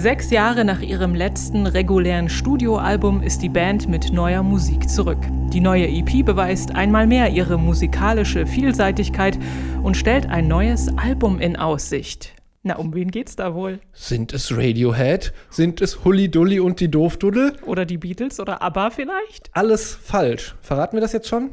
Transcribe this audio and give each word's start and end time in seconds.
Sechs 0.00 0.30
Jahre 0.30 0.64
nach 0.64 0.80
ihrem 0.80 1.16
letzten 1.16 1.66
regulären 1.66 2.28
Studioalbum 2.28 3.20
ist 3.20 3.42
die 3.42 3.48
Band 3.48 3.88
mit 3.88 4.12
neuer 4.12 4.44
Musik 4.44 4.88
zurück. 4.88 5.18
Die 5.52 5.58
neue 5.58 5.88
EP 5.88 6.24
beweist 6.24 6.72
einmal 6.76 7.08
mehr 7.08 7.30
ihre 7.30 7.58
musikalische 7.58 8.46
Vielseitigkeit 8.46 9.36
und 9.82 9.96
stellt 9.96 10.26
ein 10.26 10.46
neues 10.46 10.86
Album 10.96 11.40
in 11.40 11.56
Aussicht. 11.56 12.32
Na, 12.62 12.76
um 12.76 12.94
wen 12.94 13.10
geht's 13.10 13.34
da 13.34 13.56
wohl? 13.56 13.80
Sind 13.92 14.32
es 14.32 14.56
Radiohead? 14.56 15.32
Sind 15.50 15.80
es 15.80 16.04
Hully 16.04 16.30
Dully 16.30 16.60
und 16.60 16.78
die 16.78 16.92
Doofduddel? 16.92 17.56
Oder 17.66 17.84
die 17.84 17.98
Beatles 17.98 18.38
oder 18.38 18.62
ABBA 18.62 18.90
vielleicht? 18.90 19.50
Alles 19.52 19.96
falsch. 19.96 20.54
Verraten 20.62 20.96
wir 20.96 21.00
das 21.00 21.12
jetzt 21.12 21.26
schon? 21.26 21.50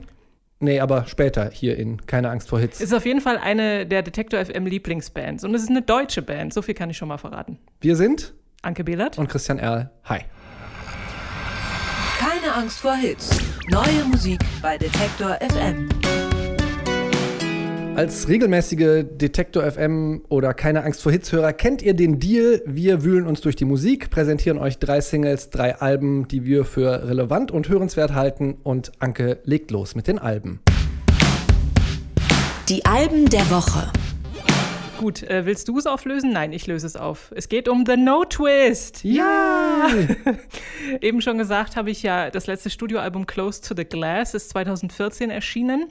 Nee, 0.65 0.79
aber 0.79 1.05
später 1.05 1.51
hier 1.51 1.77
in 1.77 2.07
Keine 2.07 2.31
Angst 2.31 2.49
vor 2.49 2.59
Hits. 2.59 2.81
Ist 2.81 2.91
auf 2.91 3.05
jeden 3.05 3.21
Fall 3.21 3.37
eine 3.37 3.85
der 3.85 4.01
Detektor 4.01 4.43
FM 4.43 4.65
Lieblingsbands 4.65 5.43
und 5.43 5.53
es 5.53 5.61
ist 5.61 5.69
eine 5.69 5.83
deutsche 5.83 6.23
Band. 6.23 6.55
So 6.55 6.63
viel 6.63 6.73
kann 6.73 6.89
ich 6.89 6.97
schon 6.97 7.07
mal 7.07 7.19
verraten. 7.19 7.59
Wir 7.81 7.95
sind 7.95 8.33
Anke 8.63 8.83
Behlert 8.83 9.19
und 9.19 9.27
Christian 9.29 9.59
Erl. 9.59 9.91
Hi. 10.05 10.21
Keine 12.17 12.55
Angst 12.55 12.79
vor 12.79 12.95
Hits. 12.95 13.37
Neue 13.69 14.05
Musik 14.09 14.39
bei 14.63 14.75
Detektor 14.79 15.37
FM. 15.39 15.87
Als 17.95 18.27
regelmäßige 18.27 19.05
Detektor 19.09 19.63
FM 19.63 20.23
oder 20.27 20.53
keine 20.53 20.83
Angst 20.83 21.01
vor 21.01 21.13
Hits-Hörer 21.13 21.53
kennt 21.53 21.81
ihr 21.81 21.93
den 21.93 22.19
Deal. 22.19 22.61
Wir 22.65 23.05
wühlen 23.05 23.25
uns 23.25 23.39
durch 23.39 23.55
die 23.55 23.63
Musik, 23.63 24.09
präsentieren 24.09 24.57
euch 24.57 24.79
drei 24.79 24.99
Singles, 24.99 25.49
drei 25.49 25.75
Alben, 25.77 26.27
die 26.27 26.43
wir 26.43 26.65
für 26.65 27.07
relevant 27.07 27.51
und 27.51 27.69
hörenswert 27.69 28.13
halten. 28.13 28.57
Und 28.63 28.91
Anke 28.99 29.39
legt 29.45 29.71
los 29.71 29.95
mit 29.95 30.07
den 30.07 30.19
Alben. 30.19 30.59
Die 32.67 32.85
Alben 32.85 33.27
der 33.29 33.49
Woche. 33.49 33.89
Gut, 35.05 35.21
äh, 35.21 35.45
willst 35.45 35.67
du 35.67 35.77
es 35.77 35.85
auflösen? 35.85 36.31
Nein, 36.31 36.51
ich 36.51 36.65
löse 36.65 36.87
es 36.87 36.95
auf. 36.95 37.31
Es 37.35 37.47
geht 37.47 37.69
um 37.69 37.85
The 37.85 37.95
No 37.95 38.25
Twist. 38.25 39.03
Ja! 39.03 39.87
Eben 40.99 41.21
schon 41.21 41.37
gesagt 41.37 41.75
habe 41.75 41.91
ich 41.91 42.01
ja, 42.01 42.31
das 42.31 42.47
letzte 42.47 42.71
Studioalbum 42.71 43.27
Close 43.27 43.61
to 43.61 43.75
the 43.77 43.85
Glass 43.85 44.33
ist 44.33 44.49
2014 44.49 45.29
erschienen. 45.29 45.89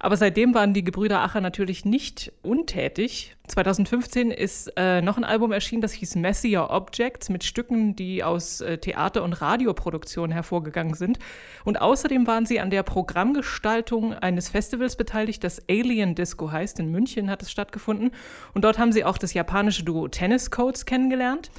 Aber 0.00 0.16
seitdem 0.16 0.52
waren 0.52 0.74
die 0.74 0.82
Gebrüder 0.82 1.20
Acher 1.20 1.40
natürlich 1.40 1.84
nicht 1.84 2.32
untätig. 2.42 3.35
2015 3.48 4.30
ist 4.30 4.72
äh, 4.76 5.00
noch 5.00 5.16
ein 5.16 5.24
Album 5.24 5.52
erschienen, 5.52 5.82
das 5.82 5.92
hieß 5.92 6.16
Messier 6.16 6.70
Objects 6.70 7.28
mit 7.28 7.44
Stücken, 7.44 7.94
die 7.94 8.24
aus 8.24 8.60
äh, 8.60 8.78
Theater- 8.78 9.22
und 9.22 9.32
Radioproduktion 9.34 10.30
hervorgegangen 10.32 10.94
sind. 10.94 11.18
Und 11.64 11.80
außerdem 11.80 12.26
waren 12.26 12.46
sie 12.46 12.60
an 12.60 12.70
der 12.70 12.82
Programmgestaltung 12.82 14.14
eines 14.14 14.48
Festivals 14.48 14.96
beteiligt, 14.96 15.44
das 15.44 15.62
Alien 15.68 16.14
Disco 16.14 16.50
heißt. 16.50 16.80
In 16.80 16.90
München 16.90 17.30
hat 17.30 17.42
es 17.42 17.50
stattgefunden. 17.50 18.10
Und 18.54 18.64
dort 18.64 18.78
haben 18.78 18.92
sie 18.92 19.04
auch 19.04 19.18
das 19.18 19.34
japanische 19.34 19.84
Duo 19.84 20.08
Tennis 20.08 20.50
Codes 20.50 20.84
kennengelernt. 20.84 21.50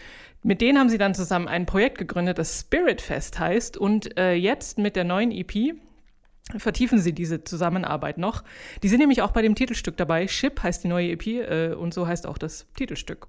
Mit 0.43 0.61
denen 0.61 0.77
haben 0.77 0.89
sie 0.89 0.97
dann 0.97 1.15
zusammen 1.15 1.47
ein 1.47 1.65
Projekt 1.65 1.97
gegründet, 1.97 2.37
das 2.37 2.59
Spirit 2.59 3.01
Fest 3.01 3.39
heißt. 3.39 3.77
Und 3.77 4.17
äh, 4.17 4.33
jetzt 4.33 4.77
mit 4.77 4.95
der 4.95 5.03
neuen 5.03 5.31
EP, 5.31 5.75
vertiefen 6.57 6.99
sie 6.99 7.13
diese 7.13 7.43
Zusammenarbeit 7.43 8.17
noch. 8.17 8.43
Die 8.83 8.89
sind 8.89 8.99
nämlich 8.99 9.21
auch 9.21 9.31
bei 9.31 9.41
dem 9.41 9.55
Titelstück 9.55 9.97
dabei. 9.97 10.27
Ship 10.27 10.61
heißt 10.61 10.83
die 10.83 10.87
neue 10.87 11.11
EP 11.11 11.27
äh, 11.27 11.73
und 11.73 11.93
so 11.93 12.07
heißt 12.07 12.27
auch 12.27 12.37
das 12.37 12.65
Titelstück. 12.75 13.27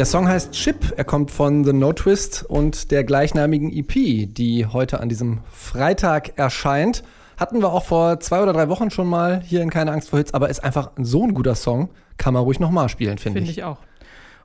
Der 0.00 0.06
Song 0.06 0.28
heißt 0.28 0.52
Chip. 0.52 0.94
Er 0.96 1.04
kommt 1.04 1.30
von 1.30 1.62
The 1.62 1.74
No 1.74 1.92
Twist 1.92 2.42
und 2.48 2.90
der 2.90 3.04
gleichnamigen 3.04 3.70
EP, 3.70 4.32
die 4.34 4.64
heute 4.64 4.98
an 4.98 5.10
diesem 5.10 5.40
Freitag 5.52 6.38
erscheint. 6.38 7.02
Hatten 7.36 7.60
wir 7.60 7.70
auch 7.70 7.84
vor 7.84 8.18
zwei 8.20 8.42
oder 8.42 8.54
drei 8.54 8.70
Wochen 8.70 8.90
schon 8.90 9.06
mal 9.06 9.42
hier 9.42 9.60
in 9.60 9.68
Keine 9.68 9.92
Angst 9.92 10.08
vor 10.08 10.18
Hits, 10.18 10.32
aber 10.32 10.48
ist 10.48 10.64
einfach 10.64 10.92
so 10.96 11.24
ein 11.24 11.34
guter 11.34 11.54
Song. 11.54 11.90
Kann 12.16 12.32
man 12.32 12.44
ruhig 12.44 12.60
nochmal 12.60 12.88
spielen, 12.88 13.18
finde 13.18 13.40
Finde 13.40 13.50
ich. 13.50 13.58
ich 13.58 13.64
auch. 13.64 13.76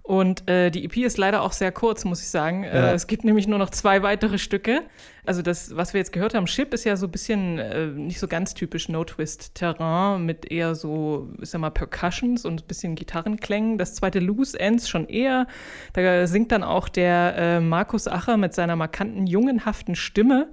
Und 0.05 0.47
äh, 0.47 0.69
die 0.69 0.85
EP 0.85 0.97
ist 0.97 1.17
leider 1.17 1.41
auch 1.41 1.51
sehr 1.51 1.71
kurz, 1.71 2.05
muss 2.05 2.21
ich 2.21 2.27
sagen. 2.27 2.63
Ja. 2.63 2.69
Äh, 2.69 2.93
es 2.93 3.07
gibt 3.07 3.23
nämlich 3.23 3.47
nur 3.47 3.57
noch 3.57 3.71
zwei 3.71 4.03
weitere 4.03 4.37
Stücke. 4.37 4.83
Also 5.25 5.41
das, 5.41 5.75
was 5.75 5.95
wir 5.95 5.97
jetzt 5.99 6.13
gehört 6.13 6.35
haben, 6.35 6.45
Ship 6.45 6.71
ist 6.75 6.83
ja 6.83 6.95
so 6.95 7.07
ein 7.07 7.11
bisschen 7.11 7.57
äh, 7.57 7.87
nicht 7.87 8.19
so 8.19 8.27
ganz 8.27 8.53
typisch 8.53 8.87
No-Twist-Terrain 8.87 10.23
mit 10.23 10.51
eher 10.51 10.75
so, 10.75 11.29
ich 11.41 11.49
sag 11.49 11.59
mal, 11.59 11.71
Percussions 11.71 12.45
und 12.45 12.61
ein 12.61 12.67
bisschen 12.67 12.93
Gitarrenklängen. 12.93 13.79
Das 13.79 13.95
zweite 13.95 14.19
Loose 14.19 14.59
Ends 14.59 14.87
schon 14.87 15.09
eher. 15.09 15.47
Da 15.93 16.27
singt 16.27 16.51
dann 16.51 16.61
auch 16.61 16.87
der 16.87 17.35
äh, 17.35 17.59
Markus 17.59 18.07
Acher 18.07 18.37
mit 18.37 18.53
seiner 18.53 18.75
markanten, 18.75 19.25
jungenhaften 19.25 19.95
Stimme. 19.95 20.49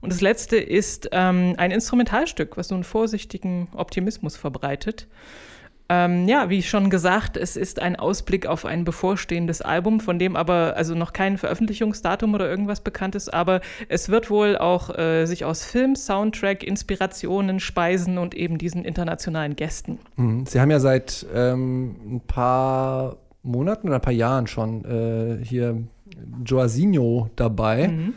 Und 0.00 0.12
das 0.12 0.20
letzte 0.20 0.58
ist 0.58 1.08
ähm, 1.10 1.54
ein 1.56 1.72
Instrumentalstück, 1.72 2.56
was 2.56 2.68
so 2.68 2.76
einen 2.76 2.84
vorsichtigen 2.84 3.66
Optimismus 3.74 4.36
verbreitet. 4.36 5.08
Ähm, 5.92 6.26
ja, 6.26 6.48
wie 6.48 6.62
schon 6.62 6.88
gesagt, 6.88 7.36
es 7.36 7.54
ist 7.54 7.78
ein 7.78 7.96
Ausblick 7.96 8.46
auf 8.46 8.64
ein 8.64 8.84
bevorstehendes 8.84 9.60
Album, 9.60 10.00
von 10.00 10.18
dem 10.18 10.36
aber 10.36 10.72
also 10.74 10.94
noch 10.94 11.12
kein 11.12 11.36
Veröffentlichungsdatum 11.36 12.32
oder 12.32 12.48
irgendwas 12.48 12.80
bekannt 12.80 13.14
ist, 13.14 13.28
aber 13.34 13.60
es 13.90 14.08
wird 14.08 14.30
wohl 14.30 14.56
auch 14.56 14.96
äh, 14.96 15.26
sich 15.26 15.44
aus 15.44 15.66
Film, 15.66 15.94
Soundtrack, 15.94 16.62
Inspirationen 16.62 17.60
speisen 17.60 18.16
und 18.16 18.34
eben 18.34 18.56
diesen 18.56 18.86
internationalen 18.86 19.54
Gästen. 19.54 19.98
Mhm. 20.16 20.46
Sie 20.46 20.58
haben 20.62 20.70
ja 20.70 20.80
seit 20.80 21.26
ähm, 21.34 21.94
ein 22.06 22.20
paar 22.26 23.18
Monaten 23.42 23.88
oder 23.88 23.96
ein 23.96 24.02
paar 24.02 24.14
Jahren 24.14 24.46
schon 24.46 24.86
äh, 24.86 25.44
hier 25.44 25.76
Joasinho 26.46 27.28
dabei. 27.36 27.88
Mhm. 27.88 28.14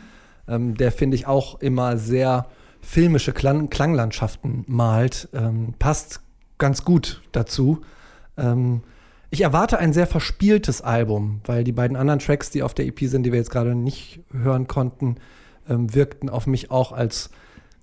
Ähm, 0.48 0.74
der 0.76 0.92
finde 0.92 1.16
ich 1.16 1.26
auch 1.26 1.60
immer 1.60 1.98
sehr 1.98 2.46
filmische 2.80 3.32
Klang 3.32 3.68
Klanglandschaften 3.68 4.64
malt. 4.66 5.28
Ähm, 5.34 5.74
passt 5.78 6.22
ganz 6.58 6.84
gut 6.84 7.22
dazu. 7.32 7.82
Ähm, 8.36 8.82
ich 9.30 9.40
erwarte 9.40 9.78
ein 9.78 9.92
sehr 9.92 10.06
verspieltes 10.06 10.82
Album, 10.82 11.40
weil 11.44 11.64
die 11.64 11.72
beiden 11.72 11.96
anderen 11.96 12.20
Tracks, 12.20 12.50
die 12.50 12.62
auf 12.62 12.74
der 12.74 12.86
EP 12.86 13.00
sind, 13.00 13.24
die 13.24 13.32
wir 13.32 13.38
jetzt 13.38 13.50
gerade 13.50 13.74
nicht 13.74 14.20
hören 14.32 14.66
konnten, 14.66 15.16
ähm, 15.68 15.94
wirkten 15.94 16.28
auf 16.30 16.46
mich 16.46 16.70
auch, 16.70 16.92
als 16.92 17.30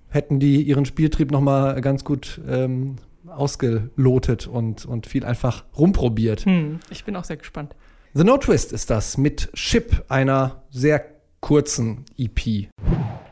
hätten 0.08 0.40
die 0.40 0.62
ihren 0.62 0.86
Spieltrieb 0.86 1.30
noch 1.30 1.40
mal 1.40 1.80
ganz 1.80 2.04
gut 2.04 2.40
ähm, 2.48 2.96
ausgelotet 3.26 4.46
und, 4.46 4.84
und 4.86 5.06
viel 5.06 5.24
einfach 5.24 5.64
rumprobiert. 5.76 6.44
Hm, 6.44 6.80
ich 6.90 7.04
bin 7.04 7.16
auch 7.16 7.24
sehr 7.24 7.36
gespannt. 7.36 7.74
The 8.14 8.24
No 8.24 8.38
Twist 8.38 8.72
ist 8.72 8.90
das 8.90 9.18
mit 9.18 9.50
Ship, 9.54 10.04
einer 10.08 10.62
sehr 10.70 11.04
kurzen 11.40 12.04
EP. 12.16 12.68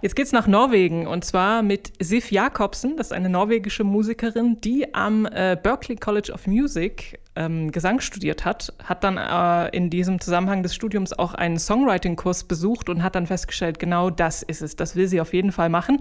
Jetzt 0.03 0.17
geht's 0.17 0.33
nach 0.33 0.49
Norwegen 0.49 1.07
und 1.07 1.25
zwar 1.25 1.63
mit 1.63 1.93
Sif 2.01 2.33
Jakobsen, 2.33 2.97
das 2.97 3.07
ist 3.07 3.13
eine 3.13 3.29
norwegische 3.29 3.85
Musikerin, 3.85 4.61
die 4.61 4.93
am 4.95 5.27
äh, 5.27 5.57
Berklee 5.63 5.95
College 5.95 6.33
of 6.33 6.49
Music 6.49 7.21
ähm, 7.34 7.73
Gesang 7.73 8.00
studiert 8.00 8.44
hat, 8.44 8.73
hat 8.82 9.05
dann 9.05 9.17
äh, 9.17 9.75
in 9.76 9.90
diesem 9.90 10.20
Zusammenhang 10.20 10.62
des 10.62 10.75
Studiums 10.75 11.12
auch 11.12 11.34
einen 11.34 11.58
Songwriting-Kurs 11.58 12.44
besucht 12.44 12.88
und 12.88 13.02
hat 13.02 13.14
dann 13.14 13.26
festgestellt, 13.26 13.79
genau 13.79 14.11
das 14.11 14.43
ist 14.43 14.62
es, 14.62 14.76
das 14.76 14.96
will 14.96 15.08
sie 15.08 15.20
auf 15.20 15.32
jeden 15.32 15.52
Fall 15.52 15.69
machen 15.69 16.00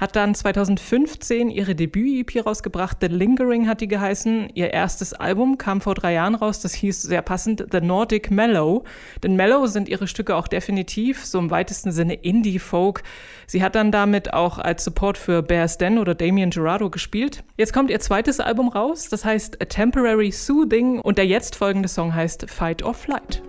hat 0.00 0.16
dann 0.16 0.34
2015 0.34 1.50
ihre 1.50 1.74
Debüt-EP 1.74 2.46
rausgebracht. 2.46 2.96
The 3.02 3.08
Lingering 3.08 3.68
hat 3.68 3.82
die 3.82 3.88
geheißen. 3.88 4.48
Ihr 4.54 4.72
erstes 4.72 5.12
Album 5.12 5.58
kam 5.58 5.82
vor 5.82 5.94
drei 5.94 6.14
Jahren 6.14 6.34
raus. 6.34 6.60
Das 6.60 6.72
hieß 6.72 7.02
sehr 7.02 7.20
passend 7.20 7.66
The 7.70 7.82
Nordic 7.82 8.30
Mellow. 8.30 8.84
Denn 9.22 9.36
Mellow 9.36 9.66
sind 9.66 9.90
ihre 9.90 10.06
Stücke 10.06 10.34
auch 10.36 10.48
definitiv 10.48 11.24
so 11.26 11.38
im 11.38 11.50
weitesten 11.50 11.92
Sinne 11.92 12.14
Indie-Folk. 12.14 13.02
Sie 13.46 13.62
hat 13.62 13.74
dann 13.74 13.92
damit 13.92 14.32
auch 14.32 14.58
als 14.58 14.84
Support 14.84 15.18
für 15.18 15.42
Bears 15.42 15.76
Den 15.76 15.98
oder 15.98 16.14
Damien 16.14 16.48
Gerardo 16.48 16.88
gespielt. 16.88 17.44
Jetzt 17.58 17.74
kommt 17.74 17.90
ihr 17.90 18.00
zweites 18.00 18.40
Album 18.40 18.68
raus. 18.68 19.10
Das 19.10 19.26
heißt 19.26 19.60
A 19.60 19.66
Temporary 19.66 20.32
Soothing 20.60 21.00
und 21.00 21.16
der 21.16 21.26
jetzt 21.26 21.56
folgende 21.56 21.88
Song 21.88 22.14
heißt 22.14 22.50
Fight 22.50 22.82
or 22.82 22.92
Flight. 22.92 23.42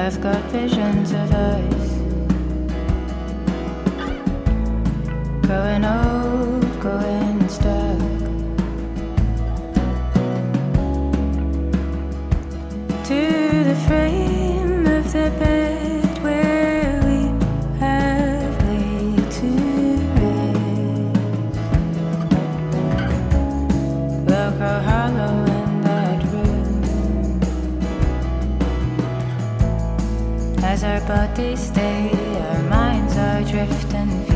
I've 0.00 0.18
got 0.22 0.42
visions 0.44 1.12
of 1.12 1.30
us. 1.30 1.90
Growing 5.46 5.84
old, 5.84 6.19
happy. 31.40 32.16
Our 32.40 32.62
minds 32.64 33.16
are 33.16 33.42
drifting. 33.42 34.29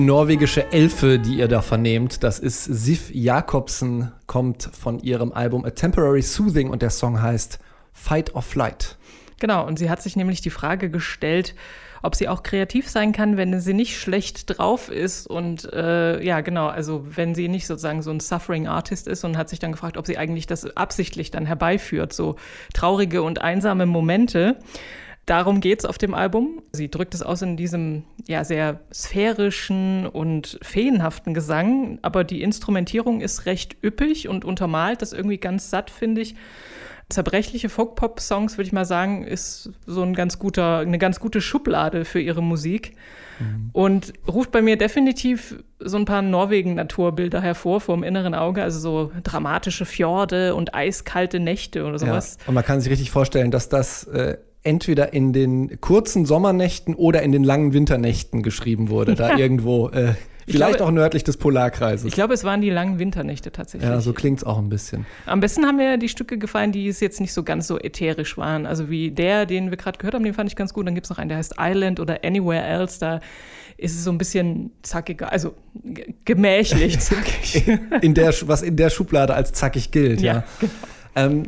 Die 0.00 0.06
norwegische 0.06 0.72
Elfe, 0.72 1.18
die 1.18 1.34
ihr 1.34 1.46
da 1.46 1.60
vernehmt, 1.60 2.24
das 2.24 2.38
ist 2.38 2.64
Sif 2.64 3.10
Jakobsen, 3.14 4.12
kommt 4.26 4.62
von 4.62 4.98
ihrem 4.98 5.30
Album 5.30 5.62
A 5.66 5.70
Temporary 5.72 6.22
Soothing 6.22 6.70
und 6.70 6.80
der 6.80 6.88
Song 6.88 7.20
heißt 7.20 7.58
Fight 7.92 8.34
or 8.34 8.40
Flight. 8.40 8.96
Genau, 9.40 9.66
und 9.66 9.78
sie 9.78 9.90
hat 9.90 10.00
sich 10.00 10.16
nämlich 10.16 10.40
die 10.40 10.48
Frage 10.48 10.88
gestellt, 10.88 11.54
ob 12.02 12.14
sie 12.14 12.30
auch 12.30 12.42
kreativ 12.42 12.88
sein 12.88 13.12
kann, 13.12 13.36
wenn 13.36 13.60
sie 13.60 13.74
nicht 13.74 14.00
schlecht 14.00 14.58
drauf 14.58 14.90
ist 14.90 15.26
und 15.26 15.70
äh, 15.70 16.24
ja, 16.24 16.40
genau, 16.40 16.68
also 16.68 17.04
wenn 17.14 17.34
sie 17.34 17.48
nicht 17.48 17.66
sozusagen 17.66 18.00
so 18.00 18.10
ein 18.10 18.20
Suffering 18.20 18.68
Artist 18.68 19.06
ist 19.06 19.22
und 19.24 19.36
hat 19.36 19.50
sich 19.50 19.58
dann 19.58 19.72
gefragt, 19.72 19.98
ob 19.98 20.06
sie 20.06 20.16
eigentlich 20.16 20.46
das 20.46 20.78
absichtlich 20.78 21.30
dann 21.30 21.44
herbeiführt, 21.44 22.14
so 22.14 22.36
traurige 22.72 23.22
und 23.22 23.42
einsame 23.42 23.84
Momente. 23.84 24.56
Darum 25.26 25.60
geht's 25.60 25.84
auf 25.84 25.98
dem 25.98 26.14
Album. 26.14 26.62
Sie 26.72 26.90
drückt 26.90 27.14
es 27.14 27.22
aus 27.22 27.42
in 27.42 27.56
diesem 27.56 28.04
ja 28.26 28.44
sehr 28.44 28.80
sphärischen 28.92 30.06
und 30.06 30.58
feenhaften 30.62 31.34
Gesang, 31.34 31.98
aber 32.02 32.24
die 32.24 32.42
Instrumentierung 32.42 33.20
ist 33.20 33.46
recht 33.46 33.76
üppig 33.84 34.28
und 34.28 34.44
untermalt 34.44 35.02
das 35.02 35.12
irgendwie 35.12 35.38
ganz 35.38 35.70
satt, 35.70 35.90
finde 35.90 36.22
ich. 36.22 36.34
Zerbrechliche 37.08 37.68
Folk-Pop-Songs, 37.68 38.56
würde 38.56 38.68
ich 38.68 38.72
mal 38.72 38.84
sagen, 38.84 39.24
ist 39.24 39.70
so 39.84 40.02
ein 40.02 40.14
ganz 40.14 40.38
guter, 40.38 40.78
eine 40.78 40.98
ganz 40.98 41.18
gute 41.18 41.40
Schublade 41.40 42.04
für 42.04 42.20
ihre 42.20 42.42
Musik. 42.42 42.96
Und 43.72 44.12
ruft 44.28 44.50
bei 44.50 44.60
mir 44.60 44.76
definitiv 44.76 45.62
so 45.78 45.96
ein 45.96 46.04
paar 46.04 46.20
Norwegen-Naturbilder 46.20 47.40
hervor 47.40 47.80
vor 47.80 47.96
dem 47.96 48.04
inneren 48.04 48.34
Auge, 48.34 48.62
also 48.62 48.78
so 48.78 49.12
dramatische 49.22 49.86
Fjorde 49.86 50.54
und 50.54 50.74
eiskalte 50.74 51.40
Nächte 51.40 51.84
oder 51.84 51.98
sowas. 51.98 52.36
Und 52.46 52.54
man 52.54 52.64
kann 52.64 52.80
sich 52.80 52.90
richtig 52.90 53.10
vorstellen, 53.10 53.50
dass 53.50 53.70
das 53.70 54.04
äh, 54.04 54.36
entweder 54.62 55.12
in 55.12 55.32
den 55.32 55.80
kurzen 55.80 56.26
Sommernächten 56.26 56.94
oder 56.94 57.22
in 57.22 57.32
den 57.32 57.44
langen 57.44 57.72
Winternächten 57.72 58.42
geschrieben 58.42 58.88
wurde, 58.90 59.14
da 59.14 59.36
irgendwo, 59.38 59.88
äh, 59.88 60.10
Ich 60.46 60.52
vielleicht 60.54 60.76
glaube- 60.76 60.84
auch 60.90 60.90
nördlich 60.92 61.24
des 61.24 61.36
Polarkreises. 61.38 62.06
Ich 62.06 62.12
glaube, 62.14 62.34
es 62.34 62.44
waren 62.44 62.60
die 62.60 62.68
langen 62.70 62.98
Winternächte 62.98 63.52
tatsächlich. 63.52 63.88
ja, 63.88 64.00
so 64.00 64.12
klingt's 64.12 64.44
auch 64.44 64.58
ein 64.58 64.68
bisschen. 64.68 65.06
Am 65.26 65.40
besten 65.40 65.64
haben 65.64 65.76
mir 65.76 65.96
die 65.96 66.08
Stücke 66.10 66.36
gefallen, 66.38 66.72
die 66.72 66.88
es 66.88 67.00
jetzt 67.00 67.20
nicht 67.20 67.32
so 67.32 67.42
ganz 67.42 67.66
so 67.68 67.78
ätherisch 67.78 68.36
waren. 68.36 68.66
Also 68.66 68.90
wie 68.90 69.10
der, 69.10 69.46
den 69.46 69.70
wir 69.70 69.76
gerade 69.78 69.98
gehört 69.98 70.14
haben, 70.14 70.24
den 70.24 70.34
fand 70.34 70.50
ich 70.50 70.56
ganz 70.56 70.74
gut. 70.74 70.86
Dann 70.86 70.94
gibt 70.94 71.06
es 71.06 71.10
noch 71.10 71.18
einen, 71.18 71.28
der 71.30 71.38
heißt 71.38 71.54
Island 71.58 71.98
oder 72.00 72.18
Anywhere 72.24 72.62
Else. 72.62 72.98
Da 73.00 73.20
ist 73.78 73.94
es 73.94 74.04
so 74.04 74.10
ein 74.12 74.18
bisschen 74.18 74.72
zackiger, 74.82 75.32
also 75.32 75.54
gemächlich 76.26 76.98
zackig. 77.00 77.64
in 78.02 78.14
der, 78.14 78.34
was 78.42 78.60
in 78.62 78.76
der 78.76 78.90
Schublade 78.90 79.34
als 79.34 79.52
zackig 79.52 79.90
gilt, 79.90 80.20
ja. 80.20 80.34
Ja, 80.34 80.44
genau. 80.60 80.72
Ähm, 81.16 81.42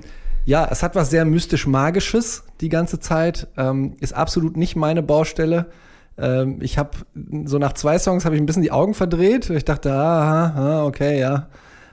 ja, 0.44 0.66
es 0.70 0.82
hat 0.82 0.94
was 0.94 1.10
sehr 1.10 1.24
mystisch-magisches 1.24 2.44
die 2.60 2.68
ganze 2.68 3.00
Zeit. 3.00 3.48
Ähm, 3.56 3.96
ist 4.00 4.14
absolut 4.14 4.56
nicht 4.56 4.76
meine 4.76 5.02
Baustelle. 5.02 5.66
Ähm, 6.18 6.58
ich 6.60 6.78
habe 6.78 6.90
so 7.44 7.58
nach 7.58 7.72
zwei 7.74 7.98
Songs 7.98 8.24
habe 8.24 8.34
ich 8.34 8.40
ein 8.40 8.46
bisschen 8.46 8.62
die 8.62 8.72
Augen 8.72 8.94
verdreht. 8.94 9.50
Ich 9.50 9.64
dachte, 9.64 9.92
aha 9.92 10.84
okay, 10.84 11.18
ja. 11.20 11.48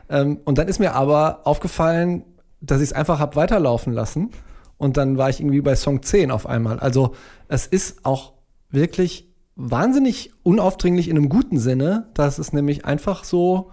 Ähm, 0.09 0.39
und 0.45 0.57
dann 0.57 0.67
ist 0.67 0.79
mir 0.79 0.95
aber 0.95 1.41
aufgefallen, 1.45 2.23
dass 2.61 2.81
ich 2.81 2.89
es 2.89 2.93
einfach 2.93 3.19
habe 3.19 3.35
weiterlaufen 3.35 3.93
lassen. 3.93 4.31
Und 4.77 4.97
dann 4.97 5.17
war 5.17 5.29
ich 5.29 5.39
irgendwie 5.39 5.61
bei 5.61 5.75
Song 5.75 6.01
10 6.01 6.31
auf 6.31 6.47
einmal. 6.47 6.79
Also 6.79 7.13
es 7.47 7.67
ist 7.67 8.05
auch 8.05 8.33
wirklich 8.69 9.29
wahnsinnig 9.55 10.31
unaufdringlich 10.43 11.09
in 11.09 11.17
einem 11.17 11.29
guten 11.29 11.59
Sinne, 11.59 12.09
dass 12.13 12.39
es 12.39 12.53
nämlich 12.53 12.85
einfach 12.85 13.25
so 13.25 13.71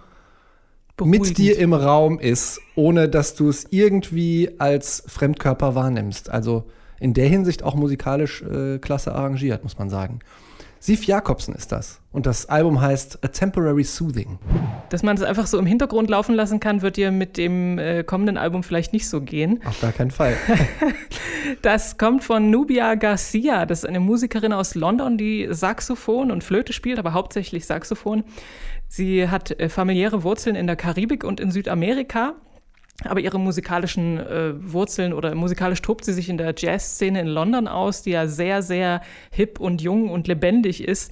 mit 1.05 1.21
Beruhigend. 1.21 1.37
dir 1.37 1.59
im 1.59 1.73
Raum 1.73 2.19
ist, 2.19 2.59
ohne 2.75 3.09
dass 3.09 3.35
du 3.35 3.49
es 3.49 3.67
irgendwie 3.69 4.51
als 4.57 5.03
Fremdkörper 5.07 5.75
wahrnimmst. 5.75 6.29
Also 6.29 6.65
in 6.99 7.13
der 7.13 7.27
Hinsicht 7.27 7.63
auch 7.63 7.75
musikalisch 7.75 8.41
äh, 8.41 8.79
klasse 8.79 9.13
arrangiert, 9.13 9.63
muss 9.63 9.77
man 9.77 9.89
sagen. 9.89 10.19
Sif 10.79 11.05
Jakobsen 11.05 11.55
ist 11.55 11.71
das. 11.71 11.99
Und 12.11 12.25
das 12.25 12.47
Album 12.47 12.81
heißt 12.81 13.23
A 13.23 13.27
Temporary 13.27 13.83
Soothing. 13.83 14.39
Dass 14.89 15.03
man 15.03 15.15
es 15.15 15.23
einfach 15.23 15.47
so 15.47 15.59
im 15.59 15.65
Hintergrund 15.65 16.09
laufen 16.09 16.33
lassen 16.33 16.59
kann, 16.59 16.81
wird 16.81 16.97
dir 16.97 17.11
mit 17.11 17.37
dem 17.37 17.77
äh, 17.77 18.03
kommenden 18.03 18.37
Album 18.37 18.63
vielleicht 18.63 18.93
nicht 18.93 19.07
so 19.07 19.21
gehen. 19.21 19.61
Auf 19.65 19.79
gar 19.81 19.91
keinen 19.91 20.11
Fall. 20.11 20.35
Das 21.61 21.97
kommt 21.97 22.25
von 22.25 22.49
Nubia 22.49 22.95
Garcia. 22.95 23.65
Das 23.65 23.79
ist 23.79 23.85
eine 23.85 24.01
Musikerin 24.01 24.51
aus 24.51 24.75
London, 24.75 25.17
die 25.17 25.47
Saxophon 25.49 26.29
und 26.29 26.43
Flöte 26.43 26.73
spielt, 26.73 26.99
aber 26.99 27.13
hauptsächlich 27.13 27.65
Saxophon. 27.65 28.23
Sie 28.89 29.29
hat 29.29 29.57
äh, 29.59 29.69
familiäre 29.69 30.23
Wurzeln 30.23 30.55
in 30.55 30.67
der 30.67 30.75
Karibik 30.75 31.23
und 31.23 31.39
in 31.39 31.51
Südamerika. 31.51 32.35
Aber 33.03 33.19
ihre 33.19 33.39
musikalischen 33.39 34.17
äh, 34.17 34.53
Wurzeln 34.57 35.13
oder 35.13 35.35
musikalisch 35.35 35.81
tobt 35.81 36.03
sie 36.03 36.13
sich 36.13 36.29
in 36.29 36.37
der 36.37 36.55
Jazzszene 36.57 37.21
in 37.21 37.27
London 37.27 37.67
aus, 37.67 38.01
die 38.01 38.11
ja 38.11 38.27
sehr, 38.27 38.63
sehr 38.63 39.01
hip 39.31 39.59
und 39.59 39.81
jung 39.81 40.09
und 40.09 40.27
lebendig 40.27 40.83
ist. 40.83 41.11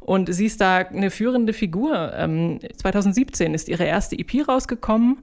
Und 0.00 0.32
sie 0.32 0.46
ist 0.46 0.60
da 0.60 0.78
eine 0.78 1.10
führende 1.10 1.52
Figur. 1.52 2.12
Ähm, 2.14 2.58
2017 2.76 3.54
ist 3.54 3.68
ihre 3.68 3.84
erste 3.84 4.18
EP 4.18 4.46
rausgekommen. 4.46 5.18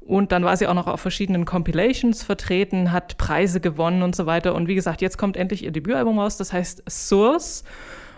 Und 0.00 0.32
dann 0.32 0.44
war 0.44 0.56
sie 0.56 0.66
auch 0.66 0.74
noch 0.74 0.86
auf 0.86 1.00
verschiedenen 1.00 1.44
Compilations 1.44 2.22
vertreten, 2.22 2.90
hat 2.90 3.18
Preise 3.18 3.60
gewonnen 3.60 4.02
und 4.02 4.16
so 4.16 4.26
weiter. 4.26 4.54
Und 4.54 4.66
wie 4.66 4.74
gesagt, 4.74 5.02
jetzt 5.02 5.18
kommt 5.18 5.36
endlich 5.36 5.64
ihr 5.64 5.72
Debütalbum 5.72 6.18
raus, 6.18 6.36
das 6.36 6.52
heißt 6.52 6.82
Source. 6.88 7.64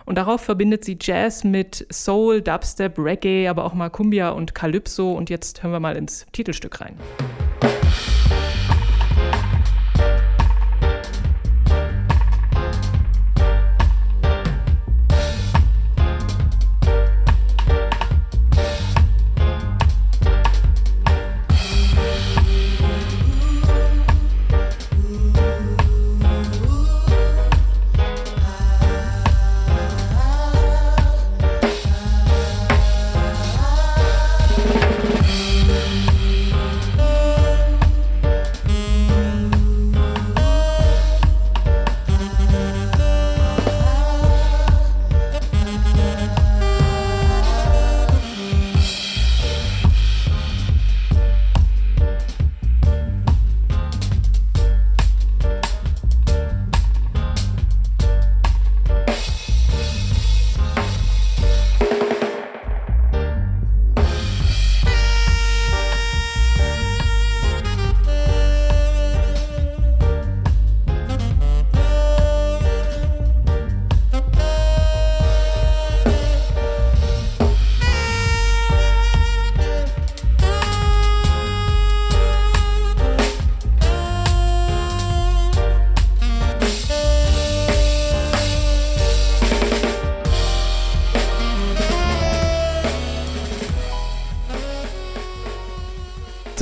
Und 0.05 0.15
darauf 0.15 0.41
verbindet 0.41 0.83
sie 0.85 0.97
Jazz 0.99 1.43
mit 1.43 1.85
Soul, 1.91 2.41
Dubstep, 2.41 2.97
Reggae, 2.97 3.47
aber 3.47 3.65
auch 3.65 3.73
mal 3.73 3.89
Cumbia 3.89 4.29
und 4.29 4.55
Calypso. 4.55 5.13
Und 5.13 5.29
jetzt 5.29 5.63
hören 5.63 5.71
wir 5.71 5.79
mal 5.79 5.95
ins 5.95 6.25
Titelstück 6.31 6.81
rein. 6.81 6.95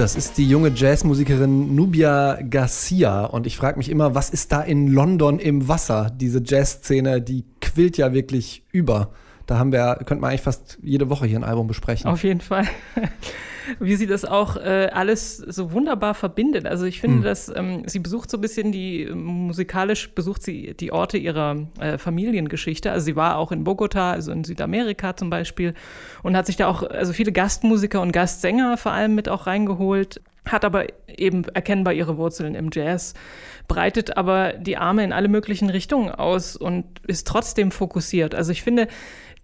Das 0.01 0.15
ist 0.15 0.39
die 0.39 0.49
junge 0.49 0.71
Jazzmusikerin 0.73 1.75
Nubia 1.75 2.39
Garcia. 2.49 3.23
Und 3.23 3.45
ich 3.45 3.55
frage 3.55 3.77
mich 3.77 3.87
immer, 3.87 4.15
was 4.15 4.31
ist 4.31 4.51
da 4.51 4.63
in 4.63 4.87
London 4.87 5.37
im 5.37 5.67
Wasser? 5.67 6.11
Diese 6.11 6.41
Jazzszene, 6.43 7.21
die 7.21 7.45
quillt 7.61 7.97
ja 7.97 8.11
wirklich 8.11 8.63
über. 8.71 9.11
Da 9.45 9.59
haben 9.59 9.71
wir, 9.71 9.97
könnte 9.97 10.21
man 10.21 10.31
eigentlich 10.31 10.41
fast 10.41 10.79
jede 10.81 11.11
Woche 11.11 11.27
hier 11.27 11.37
ein 11.37 11.43
Album 11.43 11.67
besprechen. 11.67 12.09
Auf 12.09 12.23
jeden 12.23 12.41
Fall. 12.41 12.65
Wie 13.79 13.95
sie 13.95 14.07
das 14.07 14.25
auch 14.25 14.57
äh, 14.57 14.89
alles 14.91 15.37
so 15.37 15.71
wunderbar 15.71 16.13
verbindet. 16.13 16.65
Also 16.65 16.85
ich 16.85 16.99
finde, 16.99 17.17
Hm. 17.17 17.23
dass 17.23 17.51
ähm, 17.55 17.83
sie 17.87 17.99
besucht 17.99 18.29
so 18.29 18.37
ein 18.37 18.41
bisschen 18.41 18.71
die, 18.71 19.09
musikalisch 19.13 20.13
besucht 20.13 20.43
sie 20.43 20.73
die 20.73 20.91
Orte 20.91 21.17
ihrer 21.17 21.67
äh, 21.79 21.97
Familiengeschichte. 21.97 22.91
Also 22.91 23.05
sie 23.05 23.15
war 23.15 23.37
auch 23.37 23.51
in 23.51 23.63
Bogota, 23.63 24.11
also 24.11 24.31
in 24.31 24.43
Südamerika 24.43 25.15
zum 25.15 25.29
Beispiel, 25.29 25.73
und 26.23 26.35
hat 26.35 26.45
sich 26.45 26.57
da 26.57 26.67
auch 26.67 26.83
also 26.83 27.13
viele 27.13 27.31
Gastmusiker 27.31 28.01
und 28.01 28.11
Gastsänger 28.11 28.77
vor 28.77 28.91
allem 28.91 29.15
mit 29.15 29.29
auch 29.29 29.47
reingeholt, 29.47 30.21
hat 30.45 30.65
aber 30.65 30.87
eben 31.07 31.43
erkennbar 31.45 31.93
ihre 31.93 32.17
Wurzeln 32.17 32.55
im 32.55 32.69
Jazz, 32.73 33.13
breitet 33.67 34.17
aber 34.17 34.53
die 34.53 34.77
Arme 34.77 35.03
in 35.03 35.13
alle 35.13 35.27
möglichen 35.27 35.69
Richtungen 35.69 36.09
aus 36.09 36.55
und 36.55 36.85
ist 37.05 37.27
trotzdem 37.27 37.71
fokussiert. 37.71 38.33
Also 38.33 38.51
ich 38.51 38.63
finde, 38.63 38.87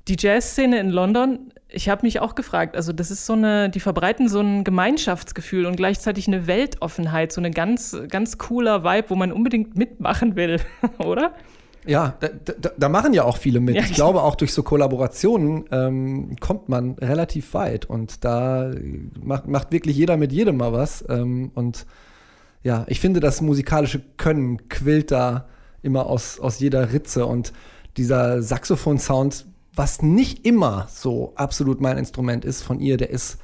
die 0.08 0.16
Jazzszene 0.18 0.80
in 0.80 0.90
London, 0.90 1.52
ich 1.70 1.90
habe 1.90 2.06
mich 2.06 2.20
auch 2.22 2.36
gefragt, 2.36 2.76
also 2.76 2.94
das 2.94 3.12
ist 3.12 3.26
so 3.26 3.34
eine, 3.34 3.70
die 3.70 3.80
verbreiten 3.80 4.30
so 4.30 4.40
ein 4.40 4.64
Gemeinschaftsgefühl 4.64 5.66
und 5.66 5.76
gleichzeitig 5.76 6.28
eine 6.28 6.48
Weltoffenheit, 6.48 7.32
so 7.32 7.42
eine 7.42 7.52
ganz, 7.52 7.96
ganz 8.10 8.38
cooler 8.38 8.84
Vibe, 8.84 9.10
wo 9.10 9.16
man 9.16 9.32
unbedingt 9.32 9.78
mitmachen 9.78 10.36
will, 10.36 10.60
oder? 11.00 11.34
Ja, 11.86 12.16
da, 12.20 12.28
da, 12.28 12.72
da 12.78 12.90
machen 12.90 13.14
ja 13.14 13.24
auch 13.24 13.38
viele 13.38 13.62
mit. 13.62 13.76
Ja, 13.76 13.82
ich 13.82 13.94
glaube, 13.94 14.22
auch 14.22 14.36
durch 14.36 14.54
so 14.54 14.62
Kollaborationen 14.62 15.66
ähm, 15.72 16.36
kommt 16.40 16.68
man 16.68 16.94
relativ 16.96 17.54
weit 17.54 17.86
und 17.86 18.26
da 18.26 18.72
macht, 19.22 19.48
macht 19.48 19.72
wirklich 19.72 19.96
jeder 19.96 20.18
mit 20.18 20.34
jedem 20.34 20.58
mal 20.58 20.74
was. 20.74 21.06
Ähm, 21.08 21.52
und 21.56 21.86
ja, 22.62 22.84
ich 22.88 23.00
finde, 23.00 23.22
das 23.22 23.40
musikalische 23.40 24.02
Können 24.18 24.68
quillt 24.68 25.12
da 25.12 25.48
immer 25.82 26.08
aus, 26.08 26.42
aus 26.42 26.60
jeder 26.60 26.92
Ritze 26.92 27.26
und 27.26 27.54
dieser 27.96 28.42
Saxophon-Sound, 28.42 29.46
was 29.77 30.01
nicht 30.01 30.46
immer 30.46 30.88
so 30.89 31.34
absolut 31.36 31.81
mein 31.81 31.98
Instrument 31.98 32.46
ist 32.46 32.63
von 32.63 32.79
ihr, 32.79 32.98
der 32.98 33.10
ist 33.10 33.38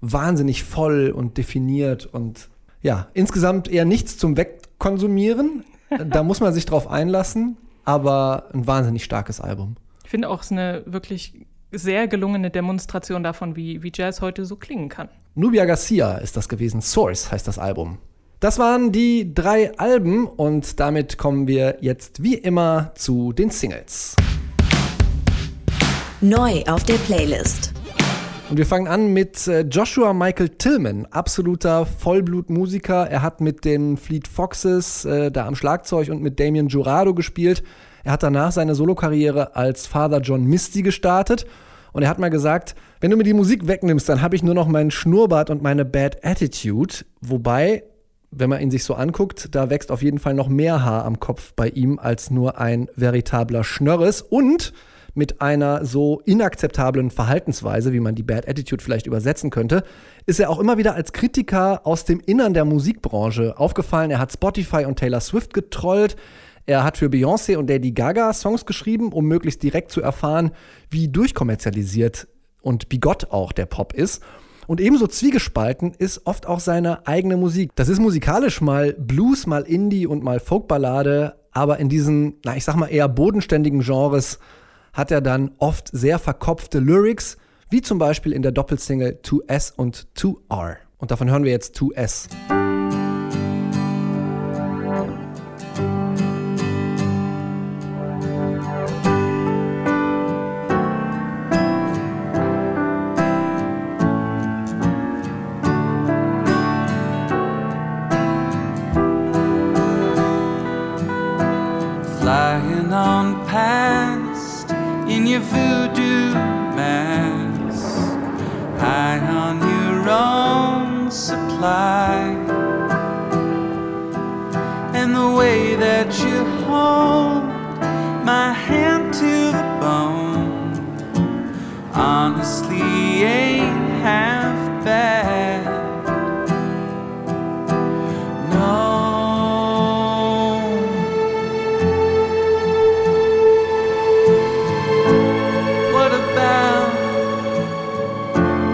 wahnsinnig 0.00 0.64
voll 0.64 1.10
und 1.10 1.38
definiert 1.38 2.06
und 2.06 2.48
ja, 2.82 3.08
insgesamt 3.14 3.68
eher 3.68 3.84
nichts 3.84 4.16
zum 4.18 4.36
Wegkonsumieren. 4.36 5.64
da 6.10 6.22
muss 6.22 6.40
man 6.40 6.52
sich 6.52 6.66
drauf 6.66 6.88
einlassen, 6.88 7.56
aber 7.84 8.48
ein 8.52 8.66
wahnsinnig 8.66 9.04
starkes 9.04 9.40
Album. 9.40 9.76
Ich 10.04 10.10
finde 10.10 10.28
auch 10.28 10.40
es 10.40 10.46
ist 10.46 10.52
eine 10.52 10.82
wirklich 10.86 11.46
sehr 11.72 12.08
gelungene 12.08 12.50
Demonstration 12.50 13.22
davon, 13.22 13.56
wie, 13.56 13.82
wie 13.82 13.92
Jazz 13.94 14.20
heute 14.20 14.46
so 14.46 14.56
klingen 14.56 14.88
kann. 14.88 15.08
Nubia 15.34 15.64
Garcia 15.64 16.16
ist 16.16 16.36
das 16.36 16.48
gewesen. 16.48 16.80
Source 16.80 17.30
heißt 17.30 17.46
das 17.46 17.58
Album. 17.58 17.98
Das 18.40 18.58
waren 18.58 18.92
die 18.92 19.34
drei 19.34 19.76
Alben 19.78 20.26
und 20.26 20.78
damit 20.80 21.18
kommen 21.18 21.48
wir 21.48 21.78
jetzt 21.80 22.22
wie 22.22 22.34
immer 22.34 22.92
zu 22.94 23.32
den 23.32 23.50
Singles. 23.50 24.14
Neu 26.20 26.64
auf 26.66 26.82
der 26.82 26.94
Playlist. 26.94 27.72
Und 28.50 28.56
wir 28.56 28.66
fangen 28.66 28.88
an 28.88 29.12
mit 29.12 29.46
äh, 29.46 29.60
Joshua 29.60 30.12
Michael 30.12 30.48
Tillman, 30.48 31.06
absoluter 31.12 31.86
Vollblutmusiker. 31.86 33.08
Er 33.08 33.22
hat 33.22 33.40
mit 33.40 33.64
den 33.64 33.96
Fleet 33.96 34.26
Foxes 34.26 35.04
äh, 35.04 35.30
da 35.30 35.46
am 35.46 35.54
Schlagzeug 35.54 36.08
und 36.08 36.20
mit 36.20 36.40
Damien 36.40 36.66
Jurado 36.66 37.14
gespielt. 37.14 37.62
Er 38.02 38.10
hat 38.10 38.24
danach 38.24 38.50
seine 38.50 38.74
Solokarriere 38.74 39.54
als 39.54 39.86
Father 39.86 40.18
John 40.18 40.42
Misty 40.42 40.82
gestartet. 40.82 41.46
Und 41.92 42.02
er 42.02 42.08
hat 42.08 42.18
mal 42.18 42.30
gesagt, 42.30 42.74
wenn 43.00 43.12
du 43.12 43.16
mir 43.16 43.22
die 43.22 43.32
Musik 43.32 43.68
wegnimmst, 43.68 44.08
dann 44.08 44.20
habe 44.20 44.34
ich 44.34 44.42
nur 44.42 44.54
noch 44.54 44.66
meinen 44.66 44.90
Schnurrbart 44.90 45.50
und 45.50 45.62
meine 45.62 45.84
Bad 45.84 46.24
Attitude. 46.24 46.94
Wobei, 47.20 47.84
wenn 48.32 48.50
man 48.50 48.60
ihn 48.60 48.72
sich 48.72 48.82
so 48.82 48.94
anguckt, 48.94 49.54
da 49.54 49.70
wächst 49.70 49.92
auf 49.92 50.02
jeden 50.02 50.18
Fall 50.18 50.34
noch 50.34 50.48
mehr 50.48 50.84
Haar 50.84 51.04
am 51.04 51.20
Kopf 51.20 51.52
bei 51.54 51.68
ihm 51.68 52.00
als 52.00 52.32
nur 52.32 52.58
ein 52.58 52.88
veritabler 52.96 53.62
Schnörres. 53.62 54.20
Und 54.20 54.72
mit 55.18 55.42
einer 55.42 55.84
so 55.84 56.22
inakzeptablen 56.24 57.10
Verhaltensweise, 57.10 57.92
wie 57.92 58.00
man 58.00 58.14
die 58.14 58.22
Bad 58.22 58.48
Attitude 58.48 58.82
vielleicht 58.82 59.06
übersetzen 59.06 59.50
könnte, 59.50 59.82
ist 60.24 60.40
er 60.40 60.48
auch 60.48 60.60
immer 60.60 60.78
wieder 60.78 60.94
als 60.94 61.12
Kritiker 61.12 61.86
aus 61.86 62.04
dem 62.04 62.20
Innern 62.20 62.54
der 62.54 62.64
Musikbranche 62.64 63.58
aufgefallen. 63.58 64.10
Er 64.10 64.20
hat 64.20 64.32
Spotify 64.32 64.84
und 64.86 64.98
Taylor 64.98 65.20
Swift 65.20 65.52
getrollt. 65.52 66.16
Er 66.64 66.84
hat 66.84 66.96
für 66.96 67.06
Beyoncé 67.06 67.56
und 67.56 67.68
Lady 67.68 67.90
Gaga 67.90 68.32
Songs 68.32 68.64
geschrieben, 68.64 69.12
um 69.12 69.26
möglichst 69.26 69.62
direkt 69.62 69.90
zu 69.90 70.00
erfahren, 70.00 70.52
wie 70.88 71.08
durchkommerzialisiert 71.08 72.28
und 72.62 72.88
bigott 72.88 73.30
auch 73.30 73.52
der 73.52 73.66
Pop 73.66 73.92
ist. 73.94 74.22
Und 74.68 74.80
ebenso 74.80 75.06
zwiegespalten 75.06 75.94
ist 75.98 76.26
oft 76.26 76.46
auch 76.46 76.60
seine 76.60 77.06
eigene 77.06 77.36
Musik. 77.38 77.72
Das 77.74 77.88
ist 77.88 77.98
musikalisch 77.98 78.60
mal 78.60 78.92
Blues, 78.92 79.46
mal 79.46 79.62
Indie 79.62 80.06
und 80.06 80.22
mal 80.22 80.40
Folkballade, 80.40 81.36
aber 81.52 81.78
in 81.78 81.88
diesen, 81.88 82.34
na, 82.44 82.54
ich 82.54 82.64
sag 82.64 82.76
mal 82.76 82.86
eher 82.86 83.08
bodenständigen 83.08 83.80
Genres 83.80 84.38
hat 84.98 85.12
er 85.12 85.20
dann 85.20 85.52
oft 85.58 85.90
sehr 85.92 86.18
verkopfte 86.18 86.80
Lyrics, 86.80 87.36
wie 87.70 87.82
zum 87.82 87.98
Beispiel 87.98 88.32
in 88.32 88.42
der 88.42 88.50
Doppelsingle 88.50 89.20
2S 89.22 89.72
und 89.76 90.08
2R. 90.16 90.78
Und 90.98 91.12
davon 91.12 91.30
hören 91.30 91.44
wir 91.44 91.52
jetzt 91.52 91.76
2S. 91.76 92.26